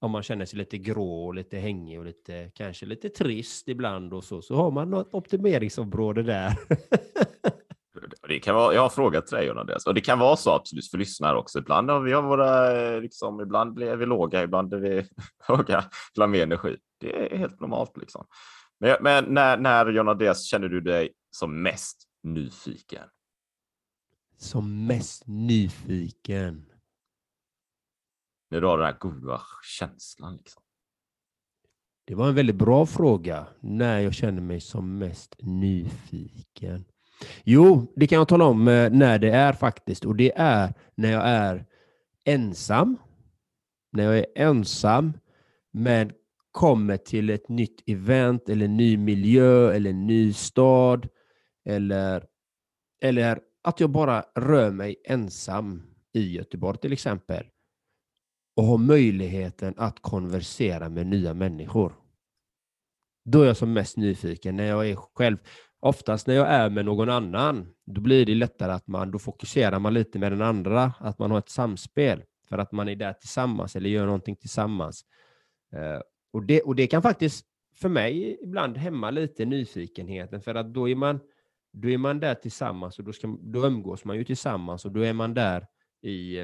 om 0.00 0.10
man 0.10 0.22
känner 0.22 0.44
sig 0.44 0.58
lite 0.58 0.78
grå, 0.78 1.26
och 1.26 1.34
lite 1.34 1.58
hängig 1.58 1.98
och 1.98 2.04
lite, 2.04 2.50
kanske 2.54 2.86
lite 2.86 3.08
trist 3.08 3.68
ibland 3.68 4.14
och 4.14 4.24
så, 4.24 4.42
så 4.42 4.54
har 4.54 4.70
man 4.70 4.90
något 4.90 5.14
optimeringsområde 5.14 6.22
där. 6.22 6.52
Det 8.28 8.40
kan 8.40 8.54
vara, 8.54 8.74
jag 8.74 8.82
har 8.82 8.88
frågat 8.88 9.30
dig 9.30 9.46
John 9.46 9.58
Andreas, 9.58 9.86
och 9.86 9.94
det 9.94 10.00
kan 10.00 10.18
vara 10.18 10.36
så 10.36 10.50
absolut 10.50 10.90
för 10.90 10.98
lyssnare 10.98 11.36
också. 11.36 11.58
Ibland 11.58 11.90
har 11.90 12.00
vi 12.00 12.12
har 12.12 12.22
våra, 12.22 12.80
eh, 12.80 13.00
liksom, 13.00 13.40
ibland 13.40 13.82
är 13.82 13.96
vi 13.96 14.06
låga, 14.06 14.42
ibland 14.42 14.74
är 14.74 14.78
vi 14.78 15.06
höga, 15.38 15.84
ibland 16.14 16.32
mer 16.32 16.42
energi. 16.42 16.76
Det 17.00 17.34
är 17.34 17.38
helt 17.38 17.60
normalt 17.60 17.96
liksom. 17.96 18.26
Men, 18.78 18.96
men 19.00 19.24
när, 19.24 19.56
när 19.56 19.86
John 19.86 20.08
Andreas 20.08 20.44
känner 20.44 20.68
du 20.68 20.80
dig 20.80 21.12
som 21.30 21.62
mest 21.62 22.08
nyfiken? 22.22 23.08
Som 24.36 24.86
mest 24.86 25.26
nyfiken? 25.26 26.66
När 28.50 28.60
du 28.60 28.66
har 28.66 28.78
den 28.78 28.86
här 28.86 28.98
goda 28.98 29.42
känslan 29.78 30.36
liksom. 30.36 30.62
Det 32.04 32.14
var 32.14 32.28
en 32.28 32.34
väldigt 32.34 32.56
bra 32.56 32.86
fråga. 32.86 33.46
När 33.60 34.00
jag 34.00 34.14
känner 34.14 34.42
mig 34.42 34.60
som 34.60 34.98
mest 34.98 35.36
nyfiken. 35.38 36.84
Jo, 37.44 37.92
det 37.96 38.06
kan 38.06 38.18
jag 38.18 38.28
tala 38.28 38.44
om 38.44 38.68
eh, 38.68 38.90
när 38.90 39.18
det 39.18 39.30
är 39.30 39.52
faktiskt. 39.52 40.04
Och 40.04 40.16
det 40.16 40.32
är 40.36 40.74
när 40.94 41.12
jag 41.12 41.28
är 41.28 41.66
ensam. 42.24 42.96
När 43.92 44.04
jag 44.04 44.18
är 44.18 44.26
ensam, 44.34 45.12
men 45.70 46.12
kommer 46.56 46.96
till 46.96 47.30
ett 47.30 47.48
nytt 47.48 47.88
event 47.88 48.48
eller 48.48 48.68
ny 48.68 48.96
miljö 48.96 49.72
eller 49.72 49.92
ny 49.92 50.32
stad. 50.32 51.08
Eller, 51.64 52.24
eller 53.02 53.40
att 53.64 53.80
jag 53.80 53.90
bara 53.90 54.24
rör 54.34 54.70
mig 54.70 54.96
ensam 55.04 55.82
i 56.12 56.32
Göteborg 56.32 56.78
till 56.78 56.92
exempel. 56.92 57.46
Och 58.56 58.64
har 58.64 58.78
möjligheten 58.78 59.74
att 59.76 60.02
konversera 60.02 60.88
med 60.88 61.06
nya 61.06 61.34
människor. 61.34 61.92
Då 63.24 63.42
är 63.42 63.46
jag 63.46 63.56
som 63.56 63.72
mest 63.72 63.96
nyfiken 63.96 64.56
när 64.56 64.66
jag 64.66 64.90
är 64.90 64.96
själv. 64.96 65.36
Oftast 65.80 66.26
när 66.26 66.34
jag 66.34 66.48
är 66.48 66.70
med 66.70 66.84
någon 66.84 67.10
annan, 67.10 67.74
då 67.86 68.00
blir 68.00 68.26
det 68.26 68.34
lättare 68.34 68.72
att 68.72 68.86
man, 68.86 69.10
då 69.10 69.18
fokuserar 69.18 69.78
man 69.78 69.94
lite 69.94 70.18
med 70.18 70.32
den 70.32 70.42
andra, 70.42 70.92
att 70.98 71.18
man 71.18 71.30
har 71.30 71.38
ett 71.38 71.48
samspel 71.48 72.22
för 72.48 72.58
att 72.58 72.72
man 72.72 72.88
är 72.88 72.96
där 72.96 73.12
tillsammans 73.12 73.76
eller 73.76 73.90
gör 73.90 74.06
någonting 74.06 74.36
tillsammans. 74.36 75.04
Eh, 75.72 76.00
och, 76.36 76.42
det, 76.42 76.60
och 76.60 76.76
det 76.76 76.86
kan 76.86 77.02
faktiskt 77.02 77.46
för 77.74 77.88
mig 77.88 78.38
ibland 78.42 78.76
hämma 78.76 79.10
lite 79.10 79.44
nyfikenheten 79.44 80.40
för 80.40 80.54
att 80.54 80.74
då 80.74 80.88
är 80.88 80.94
man, 80.94 81.20
då 81.72 81.88
är 81.88 81.98
man 81.98 82.20
där 82.20 82.34
tillsammans 82.34 82.98
och 82.98 83.04
då, 83.04 83.12
ska, 83.12 83.36
då 83.40 83.66
umgås 83.66 84.04
man 84.04 84.16
ju 84.16 84.24
tillsammans 84.24 84.84
och 84.84 84.92
då 84.92 85.00
är 85.00 85.12
man 85.12 85.34
där 85.34 85.66
i, 86.02 86.38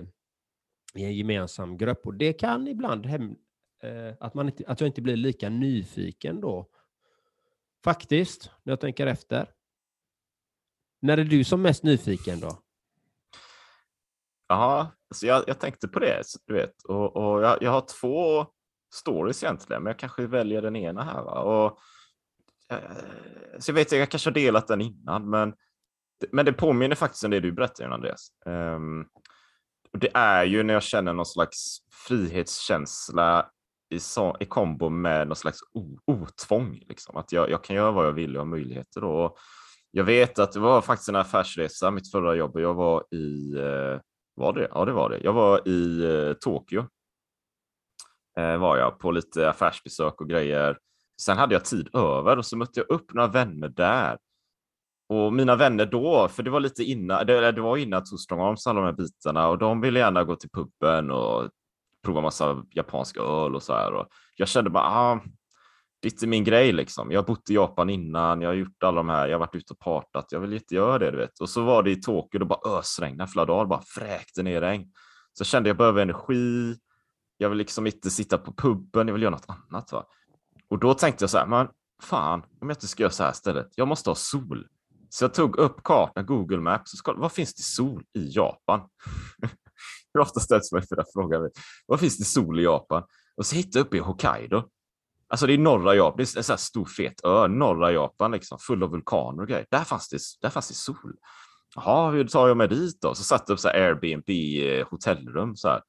i 0.94 1.05
en 1.05 1.16
gemensam 1.16 1.76
grupp 1.76 2.07
och 2.07 2.14
det 2.14 2.33
kan 2.33 2.68
ibland 2.68 3.07
hem, 3.07 3.37
eh, 3.83 4.14
att, 4.20 4.35
man 4.35 4.46
inte, 4.46 4.64
att 4.66 4.81
jag 4.81 4.88
inte 4.88 5.02
blir 5.02 5.16
lika 5.16 5.48
nyfiken 5.48 6.40
då 6.40 6.68
Faktiskt, 7.85 8.50
när 8.62 8.72
jag 8.72 8.81
tänker 8.81 9.07
efter. 9.07 9.50
När 11.00 11.18
är 11.18 11.24
du 11.24 11.44
som 11.44 11.62
mest 11.62 11.83
nyfiken 11.83 12.40
då? 12.40 12.59
Ja, 14.48 14.90
alltså 15.11 15.26
jag, 15.26 15.44
jag 15.46 15.61
tänkte 15.61 15.88
på 15.88 15.98
det, 15.98 16.22
du 16.46 16.55
vet, 16.55 16.83
och, 16.83 17.16
och 17.16 17.42
jag, 17.42 17.62
jag, 17.62 17.70
har 17.70 17.87
två 18.00 18.46
stories 18.94 19.42
egentligen, 19.42 19.83
men 19.83 19.90
jag 19.90 19.98
kanske 19.98 20.26
väljer 20.26 20.62
den 20.62 20.76
ena 20.76 21.02
här. 21.02 21.22
Va? 21.22 21.40
Och, 21.40 21.78
eh, 22.76 22.78
så 23.59 23.70
jag 23.70 23.74
vet, 23.74 23.92
jag 23.92 24.11
kanske 24.11 24.31
har 24.31 24.35
delat 24.35 24.68
den 24.68 24.81
innan, 24.81 25.31
men, 25.31 25.55
men 26.31 26.44
det 26.44 26.52
påminner 26.52 26.96
faktiskt 26.96 27.24
om 27.24 27.31
det 27.31 27.40
du 27.40 27.52
berättade, 27.52 27.94
Andreas. 27.94 28.28
Um, 28.46 29.07
det 29.92 30.11
är 30.14 30.44
ju 30.44 30.62
när 30.62 30.74
jag 30.74 30.83
känner 30.83 31.12
någon 31.12 31.26
slags 31.26 31.78
frihetskänsla 32.09 33.50
i, 33.90 34.00
så, 34.00 34.37
i 34.40 34.44
kombo 34.44 34.88
med 34.88 35.28
någon 35.28 35.37
slags 35.37 35.59
otvång. 36.07 36.83
Liksom. 36.88 37.16
Att 37.16 37.33
jag, 37.33 37.50
jag 37.50 37.64
kan 37.64 37.76
göra 37.76 37.90
vad 37.90 38.07
jag 38.07 38.12
vill 38.12 38.37
och 38.37 38.40
har 38.40 38.46
möjligheter. 38.46 39.00
Då. 39.00 39.11
Och 39.11 39.38
jag 39.90 40.05
vet 40.05 40.38
att 40.38 40.52
det 40.52 40.61
var 40.61 40.81
faktiskt 40.81 41.09
en 41.09 41.16
affärsresa, 41.16 41.90
mitt 41.90 42.11
förra 42.11 42.35
jobb. 42.35 42.61
Jag 42.61 42.74
var 42.74 43.14
i, 43.14 43.55
eh, 43.57 44.00
var 44.35 44.52
det? 44.52 44.68
Ja, 44.70 44.85
det 44.85 44.92
var 44.92 45.11
det. 45.11 45.18
Jag 45.18 45.33
var 45.33 45.68
i 45.68 46.05
eh, 46.05 46.33
Tokyo. 46.33 46.87
Eh, 48.38 48.57
var 48.57 48.77
jag 48.77 48.99
på 48.99 49.11
lite 49.11 49.51
affärsbesök 49.51 50.21
och 50.21 50.29
grejer. 50.29 50.79
Sen 51.21 51.38
hade 51.38 51.55
jag 51.55 51.64
tid 51.64 51.95
över 51.95 52.37
och 52.38 52.47
så 52.47 52.57
mötte 52.57 52.81
jag 52.81 52.90
upp 52.90 53.14
några 53.14 53.29
vänner 53.29 53.68
där. 53.68 54.18
Och 55.09 55.33
mina 55.33 55.57
vänner 55.57 55.87
då, 55.87 56.29
för 56.29 56.42
det 56.42 56.51
var 56.51 56.61
lite 56.61 56.85
innan, 56.85 57.27
det, 57.27 57.53
det 57.53 57.61
var 57.61 57.77
innan 57.77 58.05
Two 58.05 58.35
Arms, 58.35 58.66
alla 58.66 58.81
de 58.81 58.87
här 58.87 58.92
bitarna, 58.92 59.49
och 59.49 59.59
de 59.59 59.81
ville 59.81 59.99
gärna 59.99 60.25
gå 60.25 60.37
till 60.37 60.51
puben 60.51 61.11
och 61.11 61.51
prova 62.05 62.21
massa 62.21 62.64
japansk 62.71 63.16
öl 63.16 63.55
och 63.55 63.62
så 63.62 63.73
här. 63.73 63.92
Och 63.92 64.07
jag 64.37 64.49
kände 64.49 64.71
bara, 64.71 64.85
ah, 64.85 65.21
det 66.01 66.09
är 66.09 66.12
inte 66.12 66.27
min 66.27 66.45
grej 66.45 66.73
liksom. 66.73 67.11
Jag 67.11 67.21
har 67.21 67.27
bott 67.27 67.51
i 67.51 67.55
Japan 67.55 67.90
innan, 67.90 68.40
jag 68.40 68.49
har 68.49 68.55
gjort 68.55 68.83
alla 68.83 68.97
de 68.97 69.09
här, 69.09 69.29
jag 69.29 69.35
har 69.35 69.47
varit 69.47 69.55
ute 69.55 69.73
och 69.73 69.79
partat, 69.79 70.27
jag 70.31 70.40
vill 70.40 70.53
inte 70.53 70.75
göra 70.75 70.99
det, 70.99 71.11
du 71.11 71.16
vet. 71.16 71.40
Och 71.40 71.49
så 71.49 71.62
var 71.62 71.83
det 71.83 71.90
i 71.90 72.01
Tokyo, 72.01 72.40
då 72.40 72.47
bara 72.47 72.79
ösregnade 72.79 73.31
flera 73.31 73.47
dagar, 73.47 73.66
bara 73.66 73.83
fräkte 73.87 74.42
ner 74.42 74.61
regn. 74.61 74.92
Så 75.33 75.40
jag 75.40 75.47
kände 75.47 75.68
jag 75.68 75.77
behöver 75.77 76.03
energi, 76.03 76.77
jag 77.37 77.49
vill 77.49 77.59
liksom 77.59 77.87
inte 77.87 78.11
sitta 78.11 78.38
på 78.38 78.53
puben, 78.53 79.09
jag 79.09 79.12
vill 79.12 79.23
göra 79.23 79.35
något 79.35 79.47
annat. 79.49 79.92
Va? 79.92 80.07
Och 80.68 80.79
då 80.79 80.95
tänkte 80.95 81.23
jag 81.23 81.31
så 81.31 81.38
här, 81.38 81.47
men 81.47 81.68
fan, 82.03 82.40
om 82.61 82.68
jag 82.68 82.71
inte 82.71 82.88
ska 82.88 83.03
göra 83.03 83.12
så 83.12 83.23
här 83.23 83.31
istället, 83.31 83.68
jag 83.75 83.88
måste 83.88 84.11
ha 84.11 84.14
sol. 84.14 84.66
Så 85.09 85.25
jag 85.25 85.35
tog 85.35 85.57
upp 85.57 85.83
kartan, 85.83 86.27
Google 86.27 86.61
Maps, 86.61 86.95
och 86.95 86.99
kollade, 86.99 87.21
vad 87.21 87.33
finns 87.33 87.55
det 87.55 87.62
sol 87.62 88.05
i 88.12 88.29
Japan? 88.31 88.81
Hur 90.14 90.21
ofta 90.21 90.40
ställs 90.40 90.73
man 90.73 90.81
inför 90.81 90.97
den 90.97 91.05
frågan? 91.14 91.51
Vad 91.87 92.01
finns 92.01 92.18
det 92.18 92.25
sol 92.25 92.61
i 92.61 92.62
Japan? 92.62 93.03
Och 93.37 93.47
så 93.47 93.57
hittade 93.57 93.79
jag 93.79 93.87
uppe 93.87 93.97
i 93.97 94.01
Hokkaido. 94.01 94.62
Alltså 95.29 95.47
det 95.47 95.53
är 95.53 95.59
norra 95.59 95.95
Japan, 95.95 96.16
det 96.16 96.23
är 96.23 96.38
en 96.38 96.45
sån 96.45 96.53
här 96.53 96.59
stor 96.59 96.85
fet 96.85 97.25
ö, 97.25 97.49
norra 97.49 97.92
Japan 97.92 98.33
liksom, 98.33 98.59
full 98.59 98.83
av 98.83 98.90
vulkaner 98.90 99.42
och 99.42 99.49
grejer. 99.49 99.66
Där 99.71 99.85
fanns 99.85 100.09
det, 100.09 100.18
där 100.42 100.51
fanns 100.51 100.68
det 100.68 100.75
sol. 100.75 101.14
Jaha, 101.75 102.11
hur 102.11 102.25
tar 102.25 102.49
jag 102.49 102.57
mig 102.57 102.68
dit 102.68 103.01
då? 103.01 103.14
Så 103.14 103.25
satte 103.25 103.45
jag 103.49 103.55
upp 103.55 103.61
så 103.61 103.68
här 103.68 103.81
Airbnb-hotellrum. 103.81 105.49
Eh, 105.49 105.55
så 105.55 105.68
här, 105.68 105.83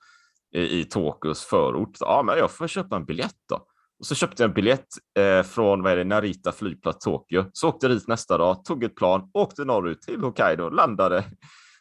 i, 0.53 0.83
Tokyos 0.83 1.43
förort. 1.45 1.97
Ja, 1.99 2.23
men 2.25 2.37
jag 2.37 2.51
får 2.51 2.67
köpa 2.67 2.95
en 2.95 3.05
biljett 3.05 3.35
då. 3.49 3.65
Och 3.99 4.05
så 4.05 4.15
köpte 4.15 4.43
jag 4.43 4.49
en 4.49 4.53
biljett 4.53 4.87
eh, 5.19 5.43
från 5.43 5.83
vad 5.83 5.91
är 5.91 5.97
det, 5.97 6.03
Narita 6.03 6.51
flygplats 6.51 7.05
Tokyo. 7.05 7.45
Så 7.53 7.69
åkte 7.69 7.87
jag 7.87 7.95
dit 7.95 8.07
nästa 8.07 8.37
dag, 8.37 8.65
tog 8.65 8.83
ett 8.83 8.95
plan, 8.95 9.29
åkte 9.33 9.65
norrut 9.65 10.01
till 10.01 10.21
Hokkaido, 10.21 10.69
landade. 10.69 11.25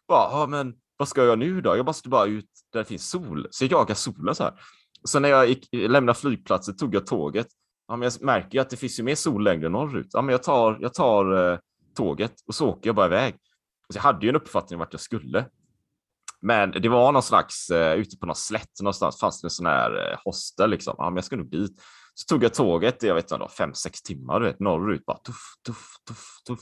Bara, 0.08 0.46
men 0.46 0.74
vad 0.96 1.08
ska 1.08 1.24
jag 1.24 1.38
nu 1.38 1.60
då? 1.60 1.76
Jag 1.76 1.86
måste 1.86 2.08
bara 2.08 2.26
ut 2.26 2.48
där 2.72 2.80
det 2.80 2.84
finns 2.84 3.10
sol. 3.10 3.46
Så 3.50 3.64
jag 3.64 3.72
jagar 3.72 3.94
solen 3.94 4.34
så 4.34 4.42
här. 4.44 4.54
Så 5.04 5.20
när 5.20 5.28
jag 5.28 5.48
gick, 5.48 5.68
lämnade 5.72 6.18
flygplatsen 6.18 6.76
tog 6.76 6.94
jag 6.94 7.06
tåget. 7.06 7.46
Ja, 7.88 7.96
men 7.96 8.10
jag 8.10 8.26
märker 8.26 8.54
ju 8.54 8.58
att 8.58 8.70
det 8.70 8.76
finns 8.76 8.98
ju 8.98 9.02
mer 9.02 9.14
sol 9.14 9.44
längre 9.44 9.68
norrut. 9.68 10.08
Ja, 10.12 10.22
men 10.22 10.32
jag 10.32 10.42
tar, 10.42 10.78
jag 10.80 10.94
tar 10.94 11.52
eh, 11.52 11.58
tåget 11.96 12.32
och 12.46 12.54
så 12.54 12.68
åker 12.68 12.88
jag 12.88 12.96
bara 12.96 13.06
iväg. 13.06 13.34
Så 13.92 13.96
jag 13.96 14.02
hade 14.02 14.26
ju 14.26 14.28
en 14.28 14.36
uppfattning 14.36 14.76
om 14.76 14.78
vart 14.78 14.92
jag 14.92 15.00
skulle. 15.00 15.44
Men 16.42 16.70
det 16.70 16.88
var 16.88 17.12
någon 17.12 17.22
slags, 17.22 17.70
eh, 17.70 17.94
ute 17.94 18.16
på 18.16 18.26
någon 18.26 18.36
slätt 18.36 18.80
någonstans 18.80 19.20
fanns 19.20 19.40
det 19.40 19.46
en 19.46 19.50
sån 19.50 19.66
här 19.66 20.10
eh, 20.10 20.18
hostel 20.24 20.70
liksom. 20.70 20.94
Ja, 20.98 21.10
men 21.10 21.16
jag 21.16 21.24
ska 21.24 21.36
nog 21.36 21.50
dit. 21.50 21.82
Så 22.14 22.26
tog 22.26 22.44
jag 22.44 22.54
tåget, 22.54 23.02
jag 23.02 23.14
vet 23.14 23.32
inte, 23.32 23.48
fem, 23.58 23.74
sex 23.74 24.02
timmar, 24.02 24.40
du 24.40 24.46
vet, 24.46 24.60
norrut, 24.60 25.04
bara 25.06 25.18
tuff, 25.18 25.54
tuff, 25.66 25.86
tuff, 26.08 26.26
tuff 26.46 26.60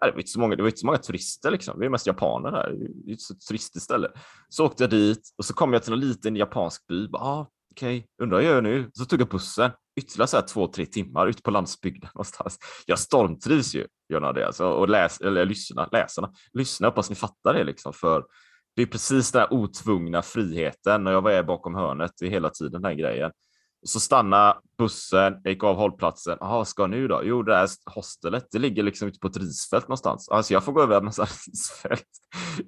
det 0.00 0.10
var 0.10 0.18
inte 0.18 0.30
så 0.30 0.40
många, 0.40 0.56
det 0.56 0.62
var 0.62 0.68
inte 0.68 0.80
så 0.80 0.86
många 0.86 0.98
turister 0.98 1.50
liksom. 1.50 1.78
Det 1.80 1.86
är 1.86 1.90
mest 1.90 2.06
japaner 2.06 2.50
där. 2.50 2.76
Det 3.04 3.12
är 3.12 3.54
ett 3.54 3.82
ställe. 3.82 4.08
Så 4.48 4.66
åkte 4.66 4.82
jag 4.82 4.90
dit 4.90 5.20
och 5.38 5.44
så 5.44 5.54
kom 5.54 5.72
jag 5.72 5.82
till 5.82 5.92
en 5.92 6.00
liten 6.00 6.36
japansk 6.36 6.86
by. 6.86 7.08
Ah, 7.12 7.46
Okej, 7.70 7.98
okay. 7.98 8.08
undrar 8.22 8.36
vad 8.36 8.44
jag 8.44 8.52
gör 8.52 8.62
nu? 8.62 8.90
Så 8.94 9.04
tog 9.04 9.20
jag 9.20 9.28
bussen 9.28 9.70
ytterligare 10.00 10.28
så 10.28 10.36
här 10.36 10.46
två, 10.46 10.66
tre 10.66 10.86
timmar 10.86 11.26
ut 11.26 11.42
på 11.42 11.50
landsbygden 11.50 12.10
någonstans. 12.14 12.58
Jag 12.86 12.98
stormtrivs 12.98 13.74
ju, 13.74 13.86
gör 14.08 14.32
det 14.32 14.46
alltså, 14.46 14.66
och 14.66 14.88
läs, 14.88 15.20
eller 15.20 15.44
lyssna, 15.46 15.88
läsarna. 15.92 16.32
Lyssna, 16.52 16.88
hoppas 16.88 17.10
ni 17.10 17.16
fattar 17.16 17.54
det 17.54 17.64
liksom, 17.64 17.92
för 17.92 18.24
det 18.76 18.82
är 18.82 18.86
precis 18.86 19.32
den 19.32 19.40
här 19.40 19.52
otvungna 19.52 20.22
friheten 20.22 21.04
när 21.04 21.12
jag 21.12 21.22
var 21.22 21.42
bakom 21.42 21.74
hörnet 21.74 22.22
i 22.22 22.28
hela 22.28 22.50
tiden, 22.50 22.72
den 22.72 22.84
här 22.84 22.94
grejen. 22.94 23.32
Så 23.86 24.00
stanna 24.00 24.60
bussen, 24.78 25.40
jag 25.44 25.52
gick 25.52 25.64
av 25.64 25.76
hållplatsen. 25.76 26.38
Jaha, 26.40 26.64
ska 26.64 26.86
nu 26.86 27.08
då? 27.08 27.20
Jo, 27.24 27.42
det 27.42 27.56
här 27.56 27.68
hostelet, 27.94 28.46
det 28.52 28.58
ligger 28.58 28.82
liksom 28.82 29.08
ute 29.08 29.18
på 29.18 29.26
ett 29.26 29.36
risfält 29.36 29.88
någonstans. 29.88 30.28
Alltså 30.28 30.52
jag 30.52 30.64
får 30.64 30.72
gå 30.72 30.82
över 30.82 30.96
en 30.96 31.04
massa 31.04 31.22
risfält 31.46 32.08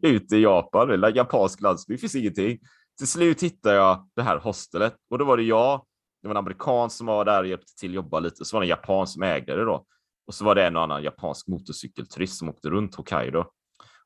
ute 0.02 0.36
i 0.36 0.42
Japan, 0.42 0.90
eller 0.90 1.16
japansk 1.16 1.60
landsbygd, 1.60 2.00
finns 2.00 2.14
ingenting. 2.14 2.58
Till 2.98 3.08
slut 3.08 3.42
hittade 3.42 3.74
jag 3.74 4.08
det 4.16 4.22
här 4.22 4.38
hostelet 4.38 4.94
och 5.10 5.18
då 5.18 5.24
var 5.24 5.36
det 5.36 5.42
jag, 5.42 5.84
det 6.22 6.28
var 6.28 6.34
en 6.34 6.36
amerikan 6.36 6.90
som 6.90 7.06
var 7.06 7.24
där 7.24 7.40
och 7.40 7.48
hjälpte 7.48 7.74
till 7.74 7.90
att 7.90 7.94
jobba 7.94 8.20
lite, 8.20 8.44
så 8.44 8.56
var 8.56 8.60
det 8.60 8.66
en 8.66 8.70
japan 8.70 9.06
som 9.06 9.22
ägde 9.22 9.56
det 9.56 9.64
då. 9.64 9.86
Och 10.26 10.34
så 10.34 10.44
var 10.44 10.54
det 10.54 10.66
en 10.66 10.76
och 10.76 10.82
annan 10.82 11.02
japansk 11.02 11.48
motorcykelturist 11.48 12.38
som 12.38 12.48
åkte 12.48 12.70
runt 12.70 12.94
Hokkaido. 12.94 13.44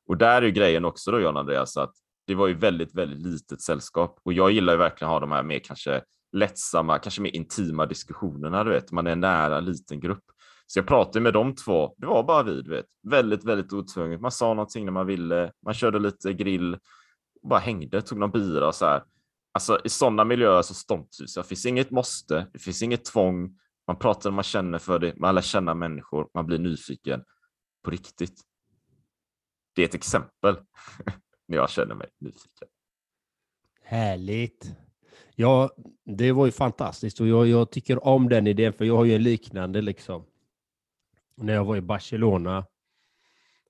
Och 0.09 0.17
där 0.17 0.41
är 0.41 0.49
grejen 0.49 0.85
också 0.85 1.11
då, 1.11 1.19
John 1.19 1.37
Andreas, 1.37 1.77
att 1.77 1.93
det 2.27 2.35
var 2.35 2.47
ju 2.47 2.53
väldigt, 2.53 2.95
väldigt 2.95 3.19
litet 3.19 3.61
sällskap 3.61 4.19
och 4.23 4.33
jag 4.33 4.51
gillar 4.51 4.73
ju 4.73 4.79
verkligen 4.79 5.09
att 5.09 5.13
ha 5.13 5.19
de 5.19 5.31
här 5.31 5.43
mer 5.43 5.59
kanske 5.59 6.01
lättsamma, 6.31 6.99
kanske 6.99 7.21
mer 7.21 7.35
intima 7.35 7.85
diskussionerna, 7.85 8.63
du 8.63 8.69
vet, 8.69 8.91
man 8.91 9.07
är 9.07 9.15
nära 9.15 9.57
en 9.57 9.65
liten 9.65 9.99
grupp. 9.99 10.23
Så 10.67 10.79
jag 10.79 10.87
pratade 10.87 11.19
med 11.19 11.33
de 11.33 11.55
två, 11.55 11.93
det 11.97 12.05
var 12.05 12.23
bara 12.23 12.43
vi, 12.43 12.61
du 12.61 12.69
vet, 12.69 12.85
väldigt, 13.03 13.43
väldigt 13.43 13.73
otvunget. 13.73 14.21
Man 14.21 14.31
sa 14.31 14.53
någonting 14.53 14.85
när 14.85 14.91
man 14.91 15.07
ville, 15.07 15.51
man 15.65 15.73
körde 15.73 15.99
lite 15.99 16.33
grill, 16.33 16.77
bara 17.41 17.59
hängde, 17.59 18.01
tog 18.01 18.19
någon 18.19 18.31
bira 18.31 18.67
och 18.67 18.75
så 18.75 18.85
här. 18.85 19.03
alltså 19.53 19.79
i 19.83 19.89
sådana 19.89 20.23
miljöer 20.23 20.61
så 20.61 20.73
ståndtrivs 20.73 21.35
jag. 21.35 21.45
Det 21.45 21.49
finns 21.49 21.65
inget 21.65 21.91
måste, 21.91 22.47
det 22.53 22.59
finns 22.59 22.81
inget 22.81 23.05
tvång. 23.05 23.57
Man 23.87 23.99
pratar, 23.99 24.31
man 24.31 24.43
känner 24.43 24.77
för 24.77 24.99
det, 24.99 25.19
man 25.19 25.35
lär 25.35 25.41
känna 25.41 25.73
människor, 25.73 26.29
man 26.33 26.45
blir 26.45 26.59
nyfiken 26.59 27.23
på 27.83 27.91
riktigt. 27.91 28.41
Det 29.73 29.81
är 29.81 29.85
ett 29.85 29.95
exempel 29.95 30.55
när 31.47 31.57
jag 31.57 31.69
känner 31.69 31.95
mig 31.95 32.07
nyfiken. 32.19 32.67
Härligt. 33.81 34.75
Ja, 35.35 35.69
det 36.05 36.31
var 36.31 36.45
ju 36.45 36.51
fantastiskt 36.51 37.21
och 37.21 37.27
jag, 37.27 37.47
jag 37.47 37.71
tycker 37.71 38.07
om 38.07 38.29
den 38.29 38.47
idén 38.47 38.73
för 38.73 38.85
jag 38.85 38.97
har 38.97 39.05
ju 39.05 39.15
en 39.15 39.23
liknande 39.23 39.81
liksom. 39.81 40.25
När 41.35 41.53
jag 41.53 41.65
var 41.65 41.77
i 41.77 41.81
Barcelona. 41.81 42.65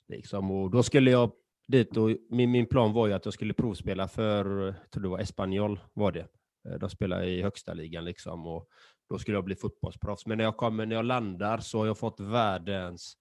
Liksom, 0.07 0.51
och 0.51 0.71
då 0.71 0.83
skulle 0.83 1.11
jag 1.11 1.31
dit 1.67 1.97
och 1.97 2.09
min, 2.29 2.51
min 2.51 2.65
plan 2.65 2.93
var 2.93 3.07
ju 3.07 3.13
att 3.13 3.25
jag 3.25 3.33
skulle 3.33 3.53
provspela 3.53 4.07
för, 4.07 4.65
jag 4.65 4.91
tror 4.91 5.03
det 5.03 5.09
var 5.09 5.19
Espanyol 5.19 5.79
var 5.93 6.11
det. 6.11 6.27
Eh, 6.69 6.79
de 6.79 6.89
spelar 6.89 7.23
i 7.23 7.41
högsta 7.41 7.73
ligan 7.73 8.05
liksom 8.05 8.47
och 8.47 8.69
då 9.09 9.19
skulle 9.19 9.37
jag 9.37 9.43
bli 9.43 9.55
fotbollsproffs. 9.55 10.25
Men 10.25 10.37
när 10.37 10.45
jag 10.45 10.57
kommer, 10.57 10.85
när 10.85 10.95
jag 10.95 11.05
landar 11.05 11.57
så 11.57 11.79
har 11.79 11.85
jag 11.85 11.97
fått 11.97 12.19
världens 12.19 13.17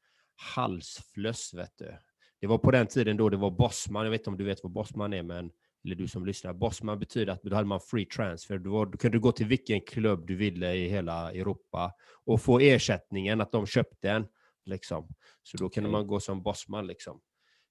halsfluss, 0.55 1.55
vet 1.55 1.73
du. 1.79 1.97
Det 2.41 2.47
var 2.47 2.59
på 2.59 2.71
den 2.71 2.87
tiden 2.87 3.17
då 3.17 3.29
det 3.29 3.37
var 3.37 3.51
Bosman, 3.51 4.05
jag 4.05 4.11
vet 4.11 4.21
inte 4.21 4.31
om 4.31 4.37
du 4.39 4.45
vet 4.45 4.63
vad 4.63 4.73
Bosman 4.73 5.13
är, 5.13 5.23
men 5.23 5.51
eller 5.85 5.97
du 5.97 6.09
som 6.09 6.27
lyssnar, 6.27 6.53
Bosman 6.53 6.99
betyder 6.99 7.33
att 7.33 7.43
då 7.43 7.55
hade 7.55 7.69
man 7.69 7.81
free 7.81 8.05
transfer. 8.05 8.59
Du, 8.59 8.71
var, 8.71 8.87
du 8.87 8.99
kunde 8.99 9.19
gå 9.19 9.33
till 9.33 9.47
vilken 9.47 9.81
klubb 9.81 10.27
du 10.27 10.37
ville 10.37 10.75
i 10.75 10.89
hela 10.89 11.33
Europa 11.33 11.95
och 12.25 12.43
få 12.43 12.59
ersättningen 12.59 13.41
att 13.41 13.53
de 13.53 13.67
köpte 13.67 14.11
en. 14.11 14.27
Liksom. 14.65 15.09
Så 15.43 15.57
då 15.57 15.69
kunde 15.69 15.91
man 15.91 16.07
gå 16.07 16.21
som 16.21 16.43
Bosman. 16.43 16.87
Liksom. 16.87 17.21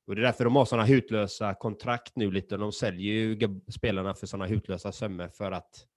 Och 0.08 0.16
det 0.16 0.22
är 0.22 0.24
därför 0.24 0.44
de 0.44 0.56
har 0.56 0.66
sådana 0.66 0.86
hutlösa 0.86 1.54
kontrakt 1.54 2.16
nu 2.16 2.32
lite. 2.32 2.58
De 2.58 2.72
säljer 2.72 3.14
ju 3.14 3.60
spelarna 3.72 4.14
för 4.14 4.28
sådana 4.28 4.46
hutlösa 4.46 4.92
summor 4.92 5.28
för 5.28 5.52
att 5.52 5.88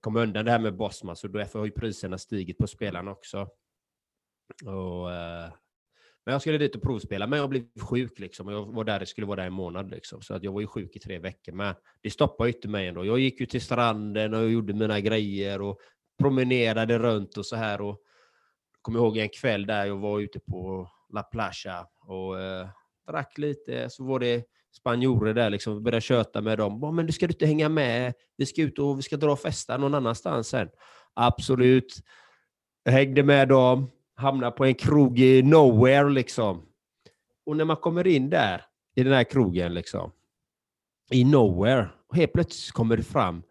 komma 0.00 0.22
undan 0.22 0.44
det 0.44 0.50
här 0.50 0.58
med 0.58 0.76
Bosman. 0.76 1.16
Så 1.16 1.28
därför 1.28 1.58
har 1.58 1.66
ju 1.66 1.72
priserna 1.72 2.18
stigit 2.18 2.58
på 2.58 2.66
spelarna 2.66 3.10
också. 3.10 3.48
Och, 4.64 5.12
eh, 5.12 5.50
men 6.26 6.32
jag 6.32 6.40
skulle 6.40 6.58
dit 6.58 6.74
och 6.74 6.82
provspela, 6.82 7.26
men 7.26 7.38
jag 7.38 7.48
blev 7.48 7.64
sjuk 7.80 8.18
liksom. 8.18 8.48
Jag 8.48 8.64
var 8.64 8.84
där, 8.84 9.04
skulle 9.04 9.26
vara 9.26 9.36
där 9.36 9.46
en 9.46 9.52
månad 9.52 9.90
liksom. 9.90 10.22
Så 10.22 10.34
att 10.34 10.42
jag 10.42 10.52
var 10.52 10.60
ju 10.60 10.66
sjuk 10.66 10.96
i 10.96 10.98
tre 10.98 11.18
veckor. 11.18 11.52
Men 11.52 11.74
det 12.02 12.10
stoppade 12.10 12.50
ju 12.50 12.54
inte 12.56 12.68
mig 12.68 12.86
ändå. 12.86 13.04
Jag 13.04 13.18
gick 13.18 13.40
ju 13.40 13.46
till 13.46 13.60
stranden 13.60 14.34
och 14.34 14.50
gjorde 14.50 14.74
mina 14.74 15.00
grejer 15.00 15.60
och 15.62 15.78
promenerade 16.18 16.98
runt 16.98 17.36
och 17.36 17.46
så 17.46 17.56
här. 17.56 17.80
Och 17.80 18.00
kommer 18.82 18.98
ihåg 18.98 19.16
en 19.16 19.28
kväll 19.28 19.66
där 19.66 19.86
jag 19.86 19.96
var 19.96 20.20
ute 20.20 20.40
på 20.40 20.90
La 21.12 21.22
Placha 21.22 21.86
och 22.00 22.40
eh, 22.40 22.68
drack 23.08 23.38
lite. 23.38 23.90
Så 23.90 24.04
var 24.04 24.18
det 24.18 24.44
spanjorer 24.76 25.34
där 25.34 25.50
liksom, 25.50 25.82
började 25.82 26.00
köta 26.00 26.40
med 26.40 26.58
dem. 26.58 26.96
Men 26.96 27.06
du 27.06 27.12
ska 27.12 27.26
du 27.26 27.32
inte 27.32 27.46
hänga 27.46 27.68
med? 27.68 28.14
Vi 28.36 28.46
ska 28.46 28.62
ut 28.62 28.78
och 28.78 28.98
vi 28.98 29.02
ska 29.02 29.16
dra 29.16 29.32
och 29.32 29.40
festa 29.40 29.76
någon 29.76 29.94
annanstans 29.94 30.48
sen. 30.48 30.68
Absolut. 31.14 31.94
Jag 32.84 32.92
hängde 32.92 33.22
med 33.22 33.48
dem 33.48 33.90
hamnar 34.16 34.50
på 34.50 34.64
en 34.64 34.74
krog 34.74 35.18
i 35.18 35.42
nowhere 35.42 36.10
liksom. 36.10 36.62
Och 37.46 37.56
när 37.56 37.64
man 37.64 37.76
kommer 37.76 38.06
in 38.06 38.30
där, 38.30 38.64
i 38.94 39.02
den 39.02 39.12
här 39.12 39.24
krogen 39.24 39.74
liksom, 39.74 40.12
i 41.10 41.24
nowhere, 41.24 41.88
och 42.08 42.16
helt 42.16 42.32
plötsligt 42.32 42.72
kommer 42.72 42.96
det 42.96 43.02
fram 43.02 43.42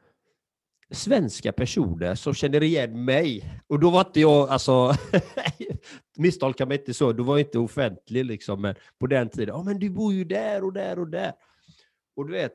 svenska 0.91 1.51
personer 1.51 2.15
som 2.15 2.33
känner 2.33 2.63
igen 2.63 3.05
mig. 3.05 3.61
Och 3.67 3.79
då 3.79 3.89
var 3.89 3.99
inte 3.99 4.19
jag, 4.19 4.49
alltså, 4.49 4.93
misstolka 6.17 6.65
mig 6.65 6.77
inte 6.77 6.93
så, 6.93 7.13
då 7.13 7.23
var 7.23 7.37
jag 7.37 7.47
inte 7.47 7.59
offentlig 7.59 8.25
liksom, 8.25 8.61
men 8.61 8.75
på 8.99 9.07
den 9.07 9.29
tiden, 9.29 9.47
ja 9.47 9.59
oh, 9.59 9.65
men 9.65 9.79
du 9.79 9.89
bor 9.89 10.13
ju 10.13 10.23
där 10.23 10.63
och 10.63 10.73
där 10.73 10.99
och 10.99 11.07
där. 11.07 11.33
Och 12.15 12.27
du 12.27 12.33
vet, 12.33 12.53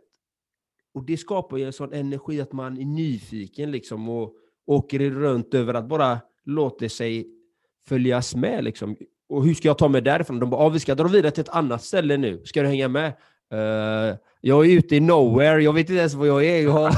och 0.95 1.05
det 1.05 1.17
skapar 1.17 1.57
ju 1.57 1.65
en 1.65 1.73
sån 1.73 1.93
energi 1.93 2.41
att 2.41 2.53
man 2.53 2.79
är 2.79 2.85
nyfiken 2.85 3.71
liksom 3.71 4.09
och 4.09 4.35
åker 4.67 4.99
runt 4.99 5.55
över 5.55 5.75
att 5.75 5.89
bara 5.89 6.21
låta 6.45 6.89
sig 6.89 7.40
följas 7.89 8.35
med. 8.35 8.65
Liksom. 8.65 8.97
Och 9.29 9.45
hur 9.45 9.55
ska 9.55 9.69
jag 9.69 9.79
ta 9.79 9.89
mig 9.89 10.03
därifrån? 10.03 10.41
De 10.41 10.51
bara, 10.51 10.61
ah, 10.61 10.69
vi 10.69 10.81
ska 10.81 10.95
dra 10.95 11.09
vidare 11.09 11.33
till 11.33 11.41
ett 11.41 11.49
annat 11.49 11.83
ställe 11.85 12.17
nu. 12.17 12.43
Ska 12.45 12.63
du 12.63 12.69
hänga 12.69 12.89
med? 12.89 13.13
Uh, 13.55 14.17
jag 14.41 14.67
är 14.67 14.71
ute 14.71 14.97
i 14.97 15.01
nowhere. 15.01 15.63
Jag 15.63 15.73
vet 15.73 15.91
inte 15.91 16.01
ens 16.01 16.15
var 16.15 16.27
jag 16.27 16.45
är. 16.45 16.63
Jag 16.63 16.71
har 16.71 16.91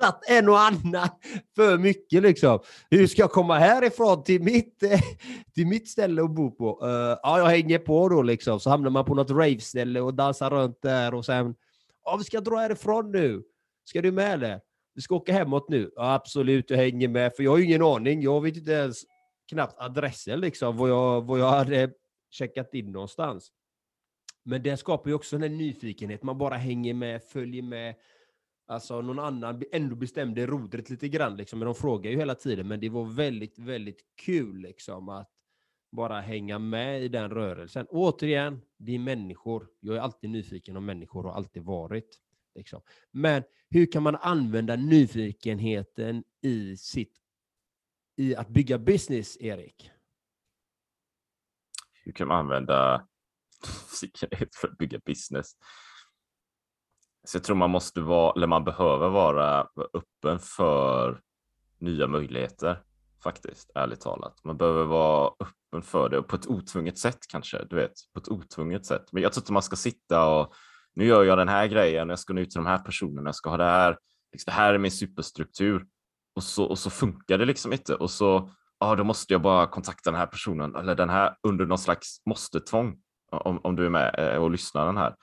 tagit 0.00 0.28
en 0.28 0.48
och 0.48 0.60
annan 0.60 1.08
för 1.56 1.78
mycket. 1.78 2.22
Liksom. 2.22 2.58
Hur 2.90 3.06
ska 3.06 3.22
jag 3.22 3.30
komma 3.30 3.58
härifrån 3.58 4.24
till 4.24 4.42
mitt, 4.42 4.78
till 5.54 5.66
mitt 5.66 5.88
ställe 5.88 6.22
att 6.22 6.30
bo 6.30 6.50
på? 6.50 6.86
Uh, 6.86 7.18
ja, 7.22 7.38
jag 7.38 7.46
hänger 7.46 7.78
på 7.78 8.08
då. 8.08 8.22
Liksom. 8.22 8.60
Så 8.60 8.70
hamnar 8.70 8.90
man 8.90 9.04
på 9.04 9.14
något 9.14 9.30
rave-ställe 9.30 10.00
och 10.00 10.14
dansar 10.14 10.50
runt 10.50 10.82
där. 10.82 11.14
Och 11.14 11.24
sen, 11.24 11.54
ja, 12.04 12.16
vi 12.16 12.24
ska 12.24 12.40
dra 12.40 12.56
härifrån 12.56 13.12
nu. 13.12 13.42
Ska 13.84 14.02
du 14.02 14.12
med 14.12 14.32
eller? 14.32 14.60
Vi 14.94 15.02
ska 15.02 15.14
åka 15.14 15.32
hemåt 15.32 15.68
nu? 15.68 15.90
Ja, 15.96 16.14
absolut, 16.14 16.70
jag 16.70 16.76
hänger 16.76 17.08
med. 17.08 17.36
För 17.36 17.42
jag 17.42 17.50
har 17.50 17.58
ju 17.58 17.64
ingen 17.64 17.82
aning. 17.82 18.22
Jag 18.22 18.40
vet 18.40 18.56
inte 18.56 18.72
ens 18.72 19.02
knappt 19.48 19.74
adressen, 19.78 20.40
liksom, 20.40 20.76
var 20.76 20.88
jag, 20.88 21.26
vad 21.26 21.40
jag 21.40 21.50
hade 21.50 21.92
checkat 22.30 22.74
in 22.74 22.92
någonstans. 22.92 23.52
Men 24.44 24.62
det 24.62 24.76
skapar 24.76 25.10
ju 25.10 25.14
också 25.14 25.36
en 25.36 25.58
nyfikenhet. 25.58 26.22
Man 26.22 26.38
bara 26.38 26.54
hänger 26.54 26.94
med, 26.94 27.22
följer 27.22 27.62
med. 27.62 27.94
Alltså 28.66 29.00
någon 29.00 29.18
annan 29.18 29.62
ändå 29.72 29.96
bestämde 29.96 30.46
rodret 30.46 30.90
lite 30.90 31.08
grann. 31.08 31.36
Liksom. 31.36 31.58
Men 31.58 31.66
de 31.66 31.74
frågar 31.74 32.10
ju 32.10 32.16
hela 32.16 32.34
tiden. 32.34 32.68
Men 32.68 32.80
det 32.80 32.88
var 32.88 33.04
väldigt, 33.04 33.58
väldigt 33.58 34.00
kul 34.24 34.56
liksom, 34.56 35.08
att 35.08 35.30
bara 35.92 36.20
hänga 36.20 36.58
med 36.58 37.02
i 37.02 37.08
den 37.08 37.30
rörelsen. 37.30 37.86
Återigen, 37.90 38.60
det 38.78 38.94
är 38.94 38.98
människor. 38.98 39.68
Jag 39.80 39.96
är 39.96 40.00
alltid 40.00 40.30
nyfiken 40.30 40.76
om 40.76 40.84
människor 40.84 41.26
och 41.26 41.30
har 41.30 41.36
alltid 41.36 41.62
varit. 41.62 42.18
Liksom. 42.54 42.82
Men 43.10 43.42
hur 43.70 43.92
kan 43.92 44.02
man 44.02 44.16
använda 44.16 44.76
nyfikenheten 44.76 46.24
i, 46.42 46.76
sitt, 46.76 47.12
i 48.16 48.36
att 48.36 48.48
bygga 48.48 48.78
business, 48.78 49.36
Erik? 49.40 49.90
Hur 52.04 52.12
kan 52.12 52.28
man 52.28 52.38
använda 52.38 53.06
nyfikenhet 54.02 54.54
för 54.54 54.68
att 54.68 54.78
bygga 54.78 54.98
business? 54.98 55.52
Så 57.24 57.36
jag 57.36 57.44
tror 57.44 57.56
man 57.56 57.70
måste 57.70 58.00
vara, 58.00 58.32
eller 58.36 58.46
man 58.46 58.64
behöver 58.64 59.08
vara 59.08 59.68
öppen 59.94 60.38
för 60.38 61.22
nya 61.78 62.06
möjligheter 62.06 62.82
faktiskt, 63.22 63.70
ärligt 63.74 64.00
talat. 64.00 64.44
Man 64.44 64.56
behöver 64.56 64.84
vara 64.84 65.32
öppen 65.40 65.82
för 65.82 66.08
det 66.08 66.18
och 66.18 66.28
på 66.28 66.36
ett 66.36 66.46
otvunget 66.46 66.98
sätt 66.98 67.18
kanske, 67.28 67.64
du 67.64 67.76
vet, 67.76 67.92
på 68.12 68.20
ett 68.20 68.28
otvunget 68.28 68.86
sätt. 68.86 69.12
Men 69.12 69.22
jag 69.22 69.32
tror 69.32 69.42
inte 69.42 69.52
man 69.52 69.62
ska 69.62 69.76
sitta 69.76 70.28
och 70.28 70.54
nu 70.94 71.04
gör 71.04 71.24
jag 71.24 71.38
den 71.38 71.48
här 71.48 71.66
grejen, 71.66 72.08
jag 72.08 72.18
ska 72.18 72.32
nå 72.32 72.40
ut 72.40 72.50
till 72.50 72.58
de 72.58 72.66
här 72.66 72.78
personerna, 72.78 73.28
jag 73.28 73.34
ska 73.34 73.50
ha 73.50 73.56
det 73.56 73.64
här, 73.64 73.98
liksom, 74.32 74.50
det 74.50 74.52
här 74.52 74.74
är 74.74 74.78
min 74.78 74.90
superstruktur. 74.90 75.86
Och 76.36 76.42
så, 76.42 76.64
och 76.64 76.78
så 76.78 76.90
funkar 76.90 77.38
det 77.38 77.44
liksom 77.44 77.72
inte. 77.72 77.94
Och 77.94 78.10
så, 78.10 78.50
ja, 78.80 78.94
då 78.94 79.04
måste 79.04 79.34
jag 79.34 79.42
bara 79.42 79.66
kontakta 79.66 80.10
den 80.10 80.20
här 80.20 80.26
personen 80.26 80.76
eller 80.76 80.94
den 80.94 81.10
här 81.10 81.36
under 81.42 81.66
någon 81.66 81.78
slags 81.78 82.16
måste-tvång, 82.26 82.96
om, 83.30 83.60
om 83.62 83.76
du 83.76 83.86
är 83.86 83.90
med 83.90 84.14
eh, 84.18 84.36
och 84.36 84.50
lyssnar 84.50 84.86
den 84.86 84.96
här. 84.96 85.14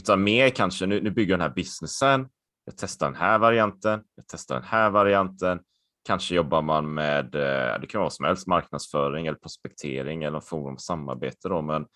Utan 0.00 0.22
mer 0.22 0.50
kanske, 0.50 0.86
nu, 0.86 1.00
nu 1.00 1.10
bygger 1.10 1.32
jag 1.32 1.40
den 1.40 1.48
här 1.48 1.54
businessen, 1.54 2.28
jag 2.64 2.76
testar 2.76 3.06
den 3.06 3.14
här 3.14 3.38
varianten, 3.38 4.02
jag 4.14 4.24
testar 4.28 4.54
den 4.54 4.64
här 4.64 4.90
varianten. 4.90 5.60
Kanske 6.06 6.34
jobbar 6.34 6.62
man 6.62 6.94
med, 6.94 7.34
eh, 7.34 7.80
det 7.80 7.86
kan 7.86 7.98
vara 7.98 8.04
vad 8.04 8.12
som 8.12 8.24
helst, 8.24 8.46
marknadsföring 8.46 9.26
eller 9.26 9.38
prospektering 9.38 10.22
eller 10.22 10.32
någon 10.32 10.42
form 10.42 10.74
av 10.74 10.76
samarbete 10.76 11.48
då, 11.48 11.62
men 11.62 11.86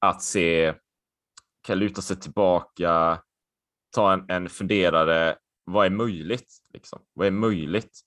att 0.00 0.22
se 0.22 0.74
kan 1.64 1.78
luta 1.78 2.02
sig 2.02 2.16
tillbaka, 2.16 3.20
ta 3.94 4.12
en, 4.12 4.24
en 4.28 4.48
funderare. 4.48 5.36
Vad 5.64 5.86
är 5.86 5.90
möjligt? 5.90 6.52
Liksom? 6.72 7.02
Vad 7.12 7.26
är 7.26 7.30
möjligt? 7.30 8.00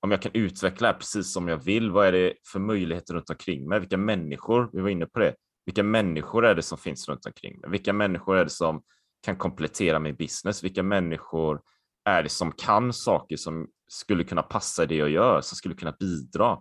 Om 0.00 0.10
jag 0.10 0.22
kan 0.22 0.32
utveckla 0.34 0.92
det 0.92 0.98
precis 0.98 1.32
som 1.32 1.48
jag 1.48 1.64
vill, 1.64 1.90
vad 1.90 2.06
är 2.06 2.12
det 2.12 2.34
för 2.52 2.60
möjligheter 2.60 3.14
runt 3.14 3.30
omkring 3.30 3.68
mig? 3.68 3.80
Vilka 3.80 3.96
människor, 3.96 4.70
vi 4.72 4.80
var 4.80 4.88
inne 4.88 5.06
på 5.06 5.18
det, 5.18 5.34
vilka 5.66 5.82
människor 5.82 6.46
är 6.46 6.54
det 6.54 6.62
som 6.62 6.78
finns 6.78 7.08
runt 7.08 7.26
omkring 7.26 7.60
mig? 7.60 7.70
Vilka 7.70 7.92
människor 7.92 8.36
är 8.36 8.44
det 8.44 8.50
som 8.50 8.82
kan 9.24 9.36
komplettera 9.36 9.98
min 9.98 10.16
business? 10.16 10.64
Vilka 10.64 10.82
människor 10.82 11.60
är 12.04 12.22
det 12.22 12.28
som 12.28 12.52
kan 12.52 12.92
saker 12.92 13.36
som 13.36 13.68
skulle 13.88 14.24
kunna 14.24 14.42
passa 14.42 14.82
i 14.82 14.86
det 14.86 14.96
jag 14.96 15.10
gör, 15.10 15.40
som 15.40 15.56
skulle 15.56 15.74
kunna 15.74 15.96
bidra? 16.00 16.58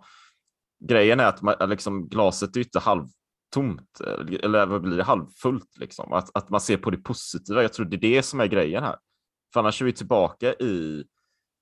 Grejen 0.85 1.19
är 1.19 1.25
att 1.25 1.41
man, 1.41 1.69
liksom, 1.69 2.09
glaset 2.09 2.55
är 2.55 2.59
inte 2.59 2.79
halv 2.79 3.05
tomt, 3.53 4.01
eller 4.43 4.65
vad 4.65 4.81
blir 4.81 4.97
det, 4.97 5.03
halvfullt 5.03 5.77
liksom. 5.77 6.13
Att, 6.13 6.37
att 6.37 6.49
man 6.49 6.61
ser 6.61 6.77
på 6.77 6.89
det 6.89 6.97
positiva. 6.97 7.61
Jag 7.61 7.73
tror 7.73 7.85
det 7.85 7.95
är 7.95 8.15
det 8.15 8.23
som 8.23 8.39
är 8.39 8.47
grejen 8.47 8.83
här. 8.83 8.97
För 9.53 9.59
annars 9.59 9.81
är 9.81 9.85
vi 9.85 9.93
tillbaka 9.93 10.53
i, 10.53 11.05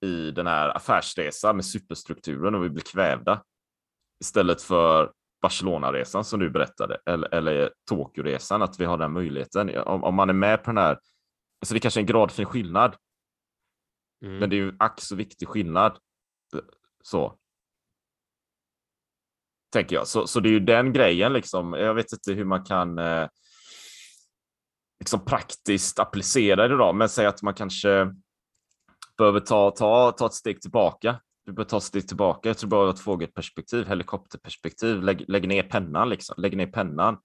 i 0.06 0.32
den 0.32 0.48
här 0.48 0.78
affärsresan 0.78 1.56
med 1.56 1.66
superstrukturen 1.66 2.56
och 2.56 2.64
vi 2.64 2.70
blir 2.70 2.84
kvävda. 2.84 3.44
Istället 4.22 4.62
för 4.62 5.12
Barcelona-resan 5.42 6.24
som 6.24 6.40
du 6.40 6.50
berättade, 6.50 6.98
eller, 7.06 7.34
eller 7.34 7.74
Tokyo-resan, 7.90 8.62
att 8.62 8.80
vi 8.80 8.86
har 8.86 8.98
den 8.98 9.12
möjligheten. 9.12 9.78
Om, 9.78 10.04
om 10.04 10.16
man 10.16 10.30
är 10.30 10.34
med 10.34 10.64
på 10.64 10.70
den 10.70 10.78
här, 10.78 11.00
alltså 11.62 11.74
det 11.74 11.80
kanske 11.80 12.00
är 12.00 12.02
en 12.02 12.08
gradfin 12.08 12.46
skillnad, 12.46 12.96
mm. 14.26 14.38
men 14.38 14.50
det 14.50 14.56
är 14.56 14.58
ju 14.58 14.76
ack 14.80 15.02
så 15.02 15.16
viktig 15.16 15.48
skillnad. 15.48 15.98
Så 17.04 17.38
tänker 19.72 19.96
jag. 19.96 20.08
Så, 20.08 20.28
så 20.28 20.40
det 20.40 20.50
är 20.50 20.52
ju 20.52 20.60
den 20.60 20.94
grejen 20.94 21.34
liksom. 21.34 21.74
Jag 21.74 21.94
vet 21.94 22.14
inte 22.14 22.34
hur 22.34 22.46
man 22.46 22.64
kan. 22.64 23.00
Eh, 23.00 23.28
liksom 25.02 25.26
praktiskt 25.26 26.00
applicera 26.00 26.68
det 26.68 26.78
då, 26.78 26.94
men 26.94 27.10
säg 27.10 27.26
att 27.26 27.42
man 27.42 27.54
kanske 27.54 28.14
behöver 29.18 29.40
ta, 29.40 29.72
ta, 29.72 30.12
ta 30.12 30.26
ett 30.26 30.34
steg 30.34 30.62
tillbaka. 30.62 31.20
Du 31.46 31.52
behöver 31.52 31.70
ta 31.70 31.78
ett 31.78 31.84
steg 31.84 32.08
tillbaka. 32.08 32.50
Jag 32.50 32.58
tror 32.58 32.70
bara 32.70 32.90
ett 32.90 33.00
fågelperspektiv, 33.00 33.88
helikopterperspektiv. 33.88 35.04
Lägg, 35.04 35.26
lägg 35.28 35.48
ner 35.48 35.64
pennan 35.64 36.10
liksom. 36.10 36.36
Lägg 36.38 36.58
ner 36.58 36.68
pennan. 36.68 37.18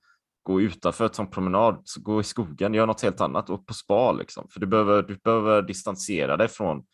Gå 0.42 0.61
utanför, 0.61 1.09
ta 1.09 1.22
en 1.22 1.30
promenad, 1.30 1.85
gå 1.96 2.20
i 2.20 2.24
skogen, 2.24 2.74
gör 2.74 2.87
något 2.87 3.02
helt 3.02 3.20
annat 3.20 3.50
och 3.50 3.66
på 3.66 3.74
spa 3.74 4.12
liksom. 4.12 4.48
För 4.48 4.61
du 4.61 4.66
behöver, 4.66 5.02
du 5.02 5.16
behöver 5.24 5.62
distansera 5.62 6.37
dig 6.37 6.48
från 6.48 6.85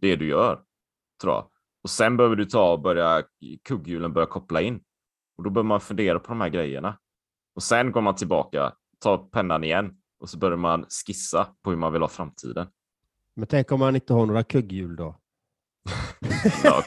det 0.00 0.16
du 0.16 0.28
gör, 0.28 0.60
tror 1.22 1.34
jag. 1.34 1.50
Och 1.82 1.90
sen 1.90 2.16
behöver 2.16 2.36
du 2.36 2.44
ta 2.44 2.72
och 2.72 2.80
börja 2.80 3.22
kugghjulen 3.68 4.12
börja 4.12 4.26
koppla 4.26 4.60
in. 4.60 4.80
Och 5.40 5.44
då 5.44 5.50
behöver 5.50 5.68
man 5.68 5.80
fundera 5.80 6.18
på 6.18 6.28
de 6.28 6.40
här 6.40 6.48
grejerna. 6.48 6.98
Och 7.54 7.62
sen 7.62 7.92
går 7.92 8.00
man 8.00 8.14
tillbaka, 8.14 8.72
tar 8.98 9.18
pennan 9.18 9.64
igen 9.64 9.92
och 10.20 10.30
så 10.30 10.38
börjar 10.38 10.56
man 10.56 10.86
skissa 11.06 11.48
på 11.62 11.70
hur 11.70 11.76
man 11.76 11.92
vill 11.92 12.02
ha 12.02 12.08
framtiden. 12.08 12.66
Men 13.36 13.46
tänk 13.46 13.72
om 13.72 13.80
man 13.80 13.94
inte 13.94 14.12
har 14.12 14.26
några 14.26 14.42
kugghjul 14.42 14.96
då? 14.96 15.16
ja. 16.64 16.82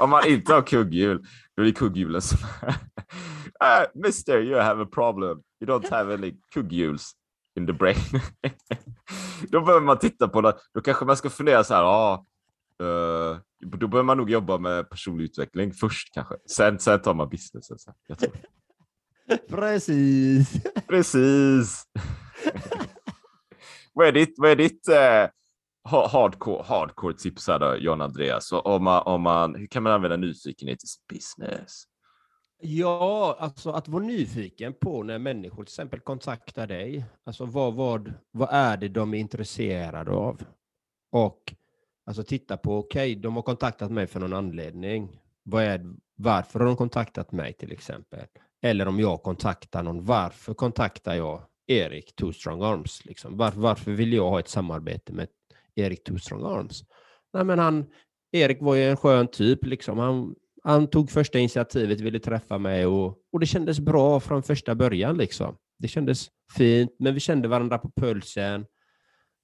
Om 0.00 0.10
man 0.10 0.26
inte 0.26 0.54
har 0.54 0.62
kugghjul, 0.62 1.26
då 1.56 1.62
är 1.62 1.66
det 1.66 1.72
kugghjulen 1.72 2.22
som... 2.22 2.38
uh, 2.38 3.86
mister, 4.02 4.40
you 4.40 4.60
have 4.60 4.82
a 4.82 4.88
problem. 4.92 5.42
You 5.60 5.70
don't 5.70 5.90
have 5.90 6.14
any 6.14 6.34
kugghjuls 6.54 7.12
in 7.58 7.66
the 7.66 7.72
brain. 7.72 7.96
då 9.48 9.60
behöver 9.60 9.86
man 9.86 9.98
titta 9.98 10.28
på 10.28 10.40
det. 10.40 10.54
Då 10.74 10.80
kanske 10.80 11.04
man 11.04 11.16
ska 11.16 11.30
fundera 11.30 11.64
så 11.64 11.74
här, 11.74 11.82
ah, 11.82 12.24
uh, 12.82 13.38
då 13.62 13.88
behöver 13.88 14.06
man 14.06 14.16
nog 14.16 14.30
jobba 14.30 14.58
med 14.58 14.90
personlig 14.90 15.24
utveckling 15.24 15.72
först 15.72 16.14
kanske. 16.14 16.34
Sen, 16.46 16.78
sen 16.78 17.02
tar 17.02 17.14
man 17.14 17.28
businessen. 17.28 17.78
Så 17.78 17.92
jag 18.06 18.18
tror. 18.18 18.32
Precis. 19.48 20.62
Precis. 20.88 21.84
vad 23.92 24.06
är 24.06 24.12
ditt, 24.12 24.34
vad 24.36 24.50
är 24.50 24.56
ditt 24.56 24.88
eh, 24.88 25.26
hardcore, 25.84 26.62
hardcore 26.62 27.14
tips 27.14 27.48
här 27.48 27.58
då, 27.58 27.76
John 27.76 28.00
Andreas? 28.00 28.52
Om 28.52 28.84
man, 28.84 29.02
om 29.02 29.22
man, 29.22 29.54
hur 29.54 29.66
kan 29.66 29.82
man 29.82 29.92
använda 29.92 30.16
nyfikenhet 30.16 30.84
i 30.84 30.86
sitt 30.86 31.06
business? 31.06 31.84
Ja, 32.64 33.36
alltså 33.40 33.70
att 33.70 33.88
vara 33.88 34.02
nyfiken 34.02 34.74
på 34.80 35.02
när 35.02 35.18
människor 35.18 35.64
till 35.64 35.72
exempel 35.72 36.00
kontaktar 36.00 36.66
dig. 36.66 37.04
Alltså 37.24 37.44
vad, 37.44 37.74
vad, 37.74 38.14
vad 38.30 38.48
är 38.52 38.76
det 38.76 38.88
de 38.88 39.14
är 39.14 39.18
intresserade 39.18 40.10
av? 40.10 40.42
Och 41.12 41.54
alltså 42.06 42.22
titta 42.22 42.56
på, 42.56 42.78
okej, 42.78 43.12
okay, 43.12 43.22
de 43.22 43.34
har 43.34 43.42
kontaktat 43.42 43.90
mig 43.90 44.06
för 44.06 44.20
någon 44.20 44.32
anledning. 44.32 45.20
Vad 45.42 45.64
är, 45.64 45.94
varför 46.16 46.60
har 46.60 46.66
de 46.66 46.76
kontaktat 46.76 47.32
mig 47.32 47.52
till 47.52 47.72
exempel? 47.72 48.26
Eller 48.62 48.88
om 48.88 49.00
jag 49.00 49.22
kontaktar 49.22 49.82
någon, 49.82 50.04
varför 50.04 50.54
kontaktar 50.54 51.14
jag 51.14 51.42
Erik 51.66 52.16
Two 52.16 52.32
Strong 52.32 52.62
Arms? 52.62 53.04
Liksom? 53.04 53.36
Var, 53.36 53.52
varför 53.56 53.90
vill 53.90 54.12
jag 54.12 54.30
ha 54.30 54.40
ett 54.40 54.48
samarbete 54.48 55.12
med 55.12 55.28
Erik 55.74 56.04
Two 56.04 56.16
Strong 56.16 56.44
Arms? 56.44 56.82
Nej, 57.32 57.44
men 57.44 57.58
han, 57.58 57.86
Erik 58.32 58.60
var 58.60 58.74
ju 58.74 58.90
en 58.90 58.96
skön 58.96 59.28
typ. 59.28 59.66
Liksom. 59.66 59.98
Han, 59.98 60.34
han 60.62 60.86
tog 60.86 61.10
första 61.10 61.38
initiativet, 61.38 62.00
ville 62.00 62.20
träffa 62.20 62.58
mig 62.58 62.86
och, 62.86 63.18
och 63.32 63.40
det 63.40 63.46
kändes 63.46 63.80
bra 63.80 64.20
från 64.20 64.42
första 64.42 64.74
början. 64.74 65.16
Liksom. 65.16 65.56
Det 65.78 65.88
kändes 65.88 66.28
fint, 66.56 66.96
men 66.98 67.14
vi 67.14 67.20
kände 67.20 67.48
varandra 67.48 67.78
på 67.78 67.90
pulsen 67.96 68.66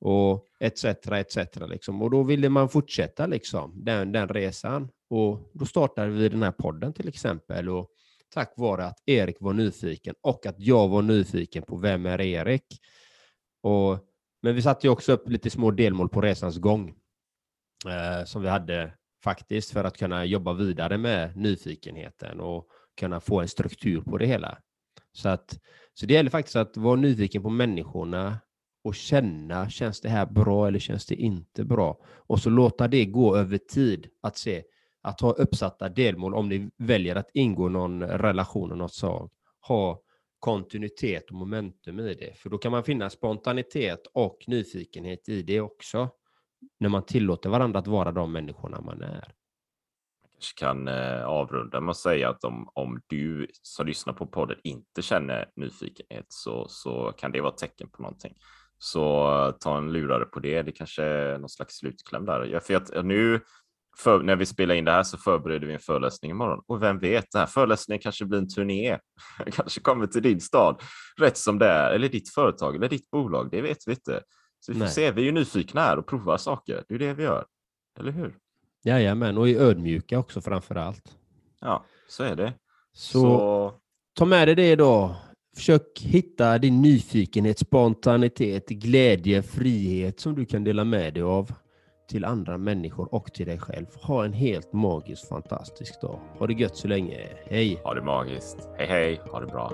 och 0.01 0.47
etc. 0.61 0.85
etc. 0.85 1.37
Liksom. 1.69 2.03
Och 2.03 2.11
då 2.11 2.23
ville 2.23 2.49
man 2.49 2.69
fortsätta 2.69 3.27
liksom, 3.27 3.85
den, 3.85 4.13
den 4.13 4.29
resan. 4.29 4.89
Och 5.11 5.51
då 5.55 5.67
startade 5.67 6.11
vi 6.11 6.29
den 6.29 6.43
här 6.43 6.53
podden 6.53 6.93
till 6.93 7.09
exempel. 7.09 7.69
Och 7.69 7.91
tack 8.35 8.53
vare 8.57 8.85
att 8.85 9.03
Erik 9.07 9.37
var 9.41 9.53
nyfiken 9.53 10.15
och 10.21 10.47
att 10.47 10.57
jag 10.59 10.89
var 10.89 11.03
nyfiken 11.03 11.63
på 11.63 11.77
vem 11.77 12.07
är 12.07 12.21
Erik. 12.21 12.65
Och, 13.63 13.99
men 14.43 14.55
vi 14.55 14.63
satte 14.63 14.87
ju 14.87 14.91
också 14.91 15.13
upp 15.13 15.29
lite 15.29 15.51
små 15.51 15.71
delmål 15.71 16.09
på 16.09 16.21
resans 16.21 16.59
gång 16.59 16.89
eh, 17.87 18.25
som 18.25 18.43
vi 18.43 18.49
hade 18.49 18.93
faktiskt 19.25 19.71
för 19.71 19.85
att 19.85 19.99
kunna 19.99 20.25
jobba 20.25 20.53
vidare 20.53 20.99
med 20.99 21.37
nyfikenheten 21.37 22.41
och 22.41 22.69
kunna 23.01 23.21
få 23.21 23.41
en 23.41 23.49
struktur 23.49 24.01
på 24.01 24.19
det 24.19 24.27
hela. 24.27 24.59
Så, 25.13 25.29
att, 25.29 25.59
så 25.95 26.07
det 26.07 26.15
gäller 26.15 26.31
faktiskt 26.31 26.57
att 26.57 26.77
vara 26.77 26.97
nyfiken 26.97 27.43
på 27.43 27.51
människorna 27.51 28.39
och 28.85 28.95
känna, 28.95 29.71
känns 29.71 30.01
det 30.01 30.09
här 30.09 30.27
bra 30.27 30.67
eller 30.67 30.79
känns 30.79 31.07
det 31.07 31.15
inte 31.15 31.65
bra? 31.65 32.01
Och 32.07 32.41
så 32.41 32.51
låta 32.51 32.89
det 32.89 33.05
gå 33.05 33.37
över 33.37 33.59
tid, 33.59 34.07
att 34.21 34.37
se 34.39 34.65
att 35.03 35.21
ha 35.21 35.33
uppsatta 35.33 35.89
delmål 35.89 36.35
om 36.35 36.49
ni 36.49 36.71
väljer 36.77 37.17
att 37.17 37.31
ingå 37.35 37.69
någon 37.69 38.03
relation 38.03 38.73
av 38.73 38.79
något 38.79 38.95
slag. 38.95 39.31
Ha 39.69 40.03
kontinuitet 40.39 41.31
och 41.31 41.37
momentum 41.37 42.01
i 42.01 42.15
det, 42.15 42.39
för 42.39 42.51
då 42.51 42.59
kan 42.59 42.73
man 42.73 42.85
finna 42.85 43.11
spontanitet 43.11 44.07
och 44.13 44.45
nyfikenhet 44.47 45.29
i 45.29 45.43
det 45.43 45.61
också. 45.61 46.09
När 46.81 46.89
man 46.89 47.03
tillåter 47.03 47.51
varandra 47.51 47.79
att 47.79 47.87
vara 47.87 48.13
de 48.13 48.33
människorna 48.33 48.81
man 48.81 49.03
är. 49.03 49.35
Jag 50.23 50.31
kanske 50.33 50.59
kan 50.59 50.89
eh, 50.89 51.25
avrunda 51.25 51.81
med 51.81 51.91
att 51.91 51.97
säga 51.97 52.31
att 52.31 52.45
om, 52.45 52.69
om 52.75 53.01
du 53.07 53.47
som 53.63 53.87
lyssnar 53.87 54.13
på 54.13 54.27
podden 54.27 54.59
inte 54.65 55.03
känner 55.03 55.51
nyfikenhet 55.57 56.27
så, 56.29 56.67
så 56.69 57.13
kan 57.13 57.33
det 57.33 57.41
vara 57.41 57.53
ett 57.53 57.59
tecken 57.59 57.89
på 57.89 58.03
någonting. 58.03 58.35
Så 58.79 59.31
eh, 59.31 59.51
ta 59.61 59.79
en 59.79 59.93
lurare 59.93 60.25
på 60.25 60.41
det. 60.41 60.63
Det 60.63 60.73
kanske 60.73 61.03
är 61.03 61.39
någon 61.39 61.49
slags 61.49 61.75
slutkläm 61.75 62.25
där. 62.25 62.61
För 62.61 62.75
att 62.75 63.05
nu 63.05 63.41
för, 63.99 64.23
när 64.23 64.37
vi 64.37 64.47
spelar 64.47 64.75
in 64.75 64.85
det 64.85 64.91
här 64.91 65.03
så 65.03 65.19
förbereder 65.19 65.67
vi 65.67 65.73
en 65.73 65.81
föreläsning 65.81 66.31
imorgon. 66.31 66.63
Och 66.67 66.83
vem 66.83 66.99
vet, 66.99 67.27
den 67.33 67.41
här 67.41 67.47
föreläsningen 67.47 68.01
kanske 68.01 68.25
blir 68.25 68.39
en 68.39 68.49
turné. 68.49 68.99
kanske 69.53 69.81
kommer 69.81 70.07
till 70.07 70.23
din 70.23 70.41
stad 70.41 70.83
rätt 71.21 71.37
som 71.37 71.59
det 71.59 71.67
är, 71.67 71.91
eller 71.91 72.09
ditt 72.09 72.35
företag 72.35 72.77
eller 72.77 72.89
ditt 72.89 73.11
bolag. 73.11 73.51
Det 73.51 73.63
vet 73.63 73.79
vi 73.87 73.93
inte. 73.93 74.23
Så 74.61 74.73
vi 74.73 74.79
får 74.79 74.85
Nej. 74.85 74.95
se. 74.95 75.11
Vi 75.11 75.23
är 75.23 75.27
ju 75.27 75.33
nyfikna 75.33 75.81
här 75.81 75.99
och 75.99 76.07
provar 76.07 76.37
saker. 76.37 76.85
Det 76.89 76.95
är 76.95 76.99
det 76.99 77.15
vi 77.15 77.23
gör. 77.23 77.47
Eller 77.99 78.13
hur? 78.13 78.37
Jajamän, 78.85 79.39
och 79.39 79.49
är 79.49 79.61
ödmjuka 79.61 80.19
också 80.19 80.41
framför 80.41 80.75
allt. 80.75 81.17
Ja, 81.61 81.85
så 82.09 82.25
är 82.25 82.37
det. 82.37 82.53
Så, 82.93 83.21
så... 83.21 83.75
ta 84.15 84.25
med 84.25 84.49
dig 84.49 84.55
det 84.55 84.77
då. 84.77 85.17
Försök 85.59 86.01
hitta 86.01 86.59
din 86.59 86.83
nyfikenhet, 86.83 87.59
spontanitet, 87.59 88.69
glädje, 88.69 89.43
frihet 89.43 90.21
som 90.21 90.35
du 90.35 90.45
kan 90.45 90.65
dela 90.65 90.85
med 90.85 91.15
dig 91.15 91.23
av 91.23 91.53
till 92.11 92.25
andra 92.25 92.59
människor 92.59 93.15
och 93.15 93.35
till 93.35 93.47
dig 93.47 93.59
själv. 93.59 93.87
Ha 94.03 94.25
en 94.25 94.33
helt 94.33 94.73
magisk, 94.73 95.29
fantastisk 95.29 96.01
dag. 96.01 96.21
Ha 96.39 96.47
det 96.47 96.53
gött 96.53 96.77
så 96.77 96.89
länge. 96.89 97.19
Hej! 97.51 97.81
Ha 97.85 97.95
det 97.95 98.03
magiskt. 98.03 98.57
Hej, 98.79 98.87
hej. 98.87 99.21
Ha 99.31 99.41
det 99.41 99.47
bra. 99.47 99.73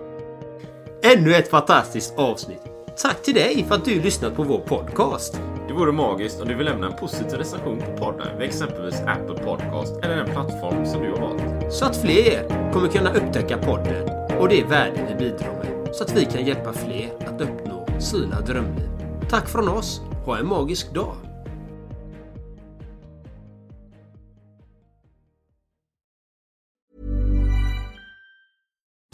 Ännu 1.17 1.35
ett 1.35 1.49
fantastiskt 1.49 2.19
avsnitt. 2.19 2.63
Tack 3.03 3.23
till 3.23 3.35
dig 3.35 3.65
för 3.69 3.75
att 3.75 3.85
du 3.85 4.03
lyssnat 4.03 4.37
på 4.37 4.43
vår 4.43 4.59
podcast. 4.59 5.41
Det 5.69 5.75
vore 5.75 5.93
magiskt 5.93 6.41
om 6.41 6.49
du 6.49 6.55
vill 6.55 6.67
lämna 6.67 6.87
en 6.87 6.97
positiv 6.97 7.39
recension 7.39 7.79
på 7.79 8.05
podden 8.05 8.39
vid 8.39 8.49
exempelvis 8.49 9.01
Apple 9.01 9.45
Podcast 9.45 9.97
eller 10.03 10.17
den 10.17 10.27
plattform 10.27 10.87
som 10.87 11.03
du 11.03 11.11
har 11.11 11.21
valt. 11.21 11.73
Så 11.73 11.85
att 11.85 11.97
fler 11.97 12.49
kommer 12.73 12.89
kunna 12.89 13.15
upptäcka 13.15 13.59
podden 13.59 14.24
och 14.41 14.49
det 14.49 14.65
värde 14.65 15.07
vi 15.09 15.15
bidrar 15.15 15.53
med. 15.53 15.95
Så 15.95 16.05
att 16.05 16.17
vi 16.17 16.25
kan 16.25 16.45
hjälpa 16.47 16.73
fler 16.73 17.29
att 17.29 17.41
uppnå 17.41 17.87
sina 18.01 18.41
drömliv. 18.41 18.89
Tack 19.31 19.49
från 19.49 19.69
oss. 19.69 20.01
Ha 20.27 20.39
en 20.39 20.47
magisk 20.47 20.95
dag. 20.95 21.17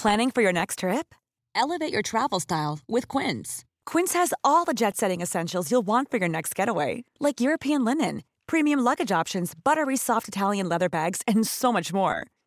Planning 0.02 0.30
for 0.30 0.42
your 0.42 0.52
next 0.52 0.78
trip? 0.78 1.14
Elevate 1.54 1.92
your 1.92 2.02
travel 2.02 2.40
style 2.40 2.78
with 2.88 3.06
Quince. 3.06 3.66
Quince 3.84 4.14
has 4.14 4.32
all 4.42 4.64
the 4.64 4.72
jet 4.72 4.96
setting 4.96 5.20
essentials 5.20 5.70
you'll 5.70 5.86
want 5.86 6.10
for 6.10 6.16
your 6.16 6.28
next 6.28 6.54
getaway, 6.54 7.04
like 7.18 7.40
European 7.40 7.84
linen, 7.84 8.22
premium 8.46 8.80
luggage 8.80 9.12
options, 9.12 9.52
buttery 9.54 9.98
soft 9.98 10.26
Italian 10.26 10.70
leather 10.70 10.88
bags, 10.88 11.20
and 11.28 11.46
so 11.46 11.70
much 11.70 11.92
more. 11.92 12.26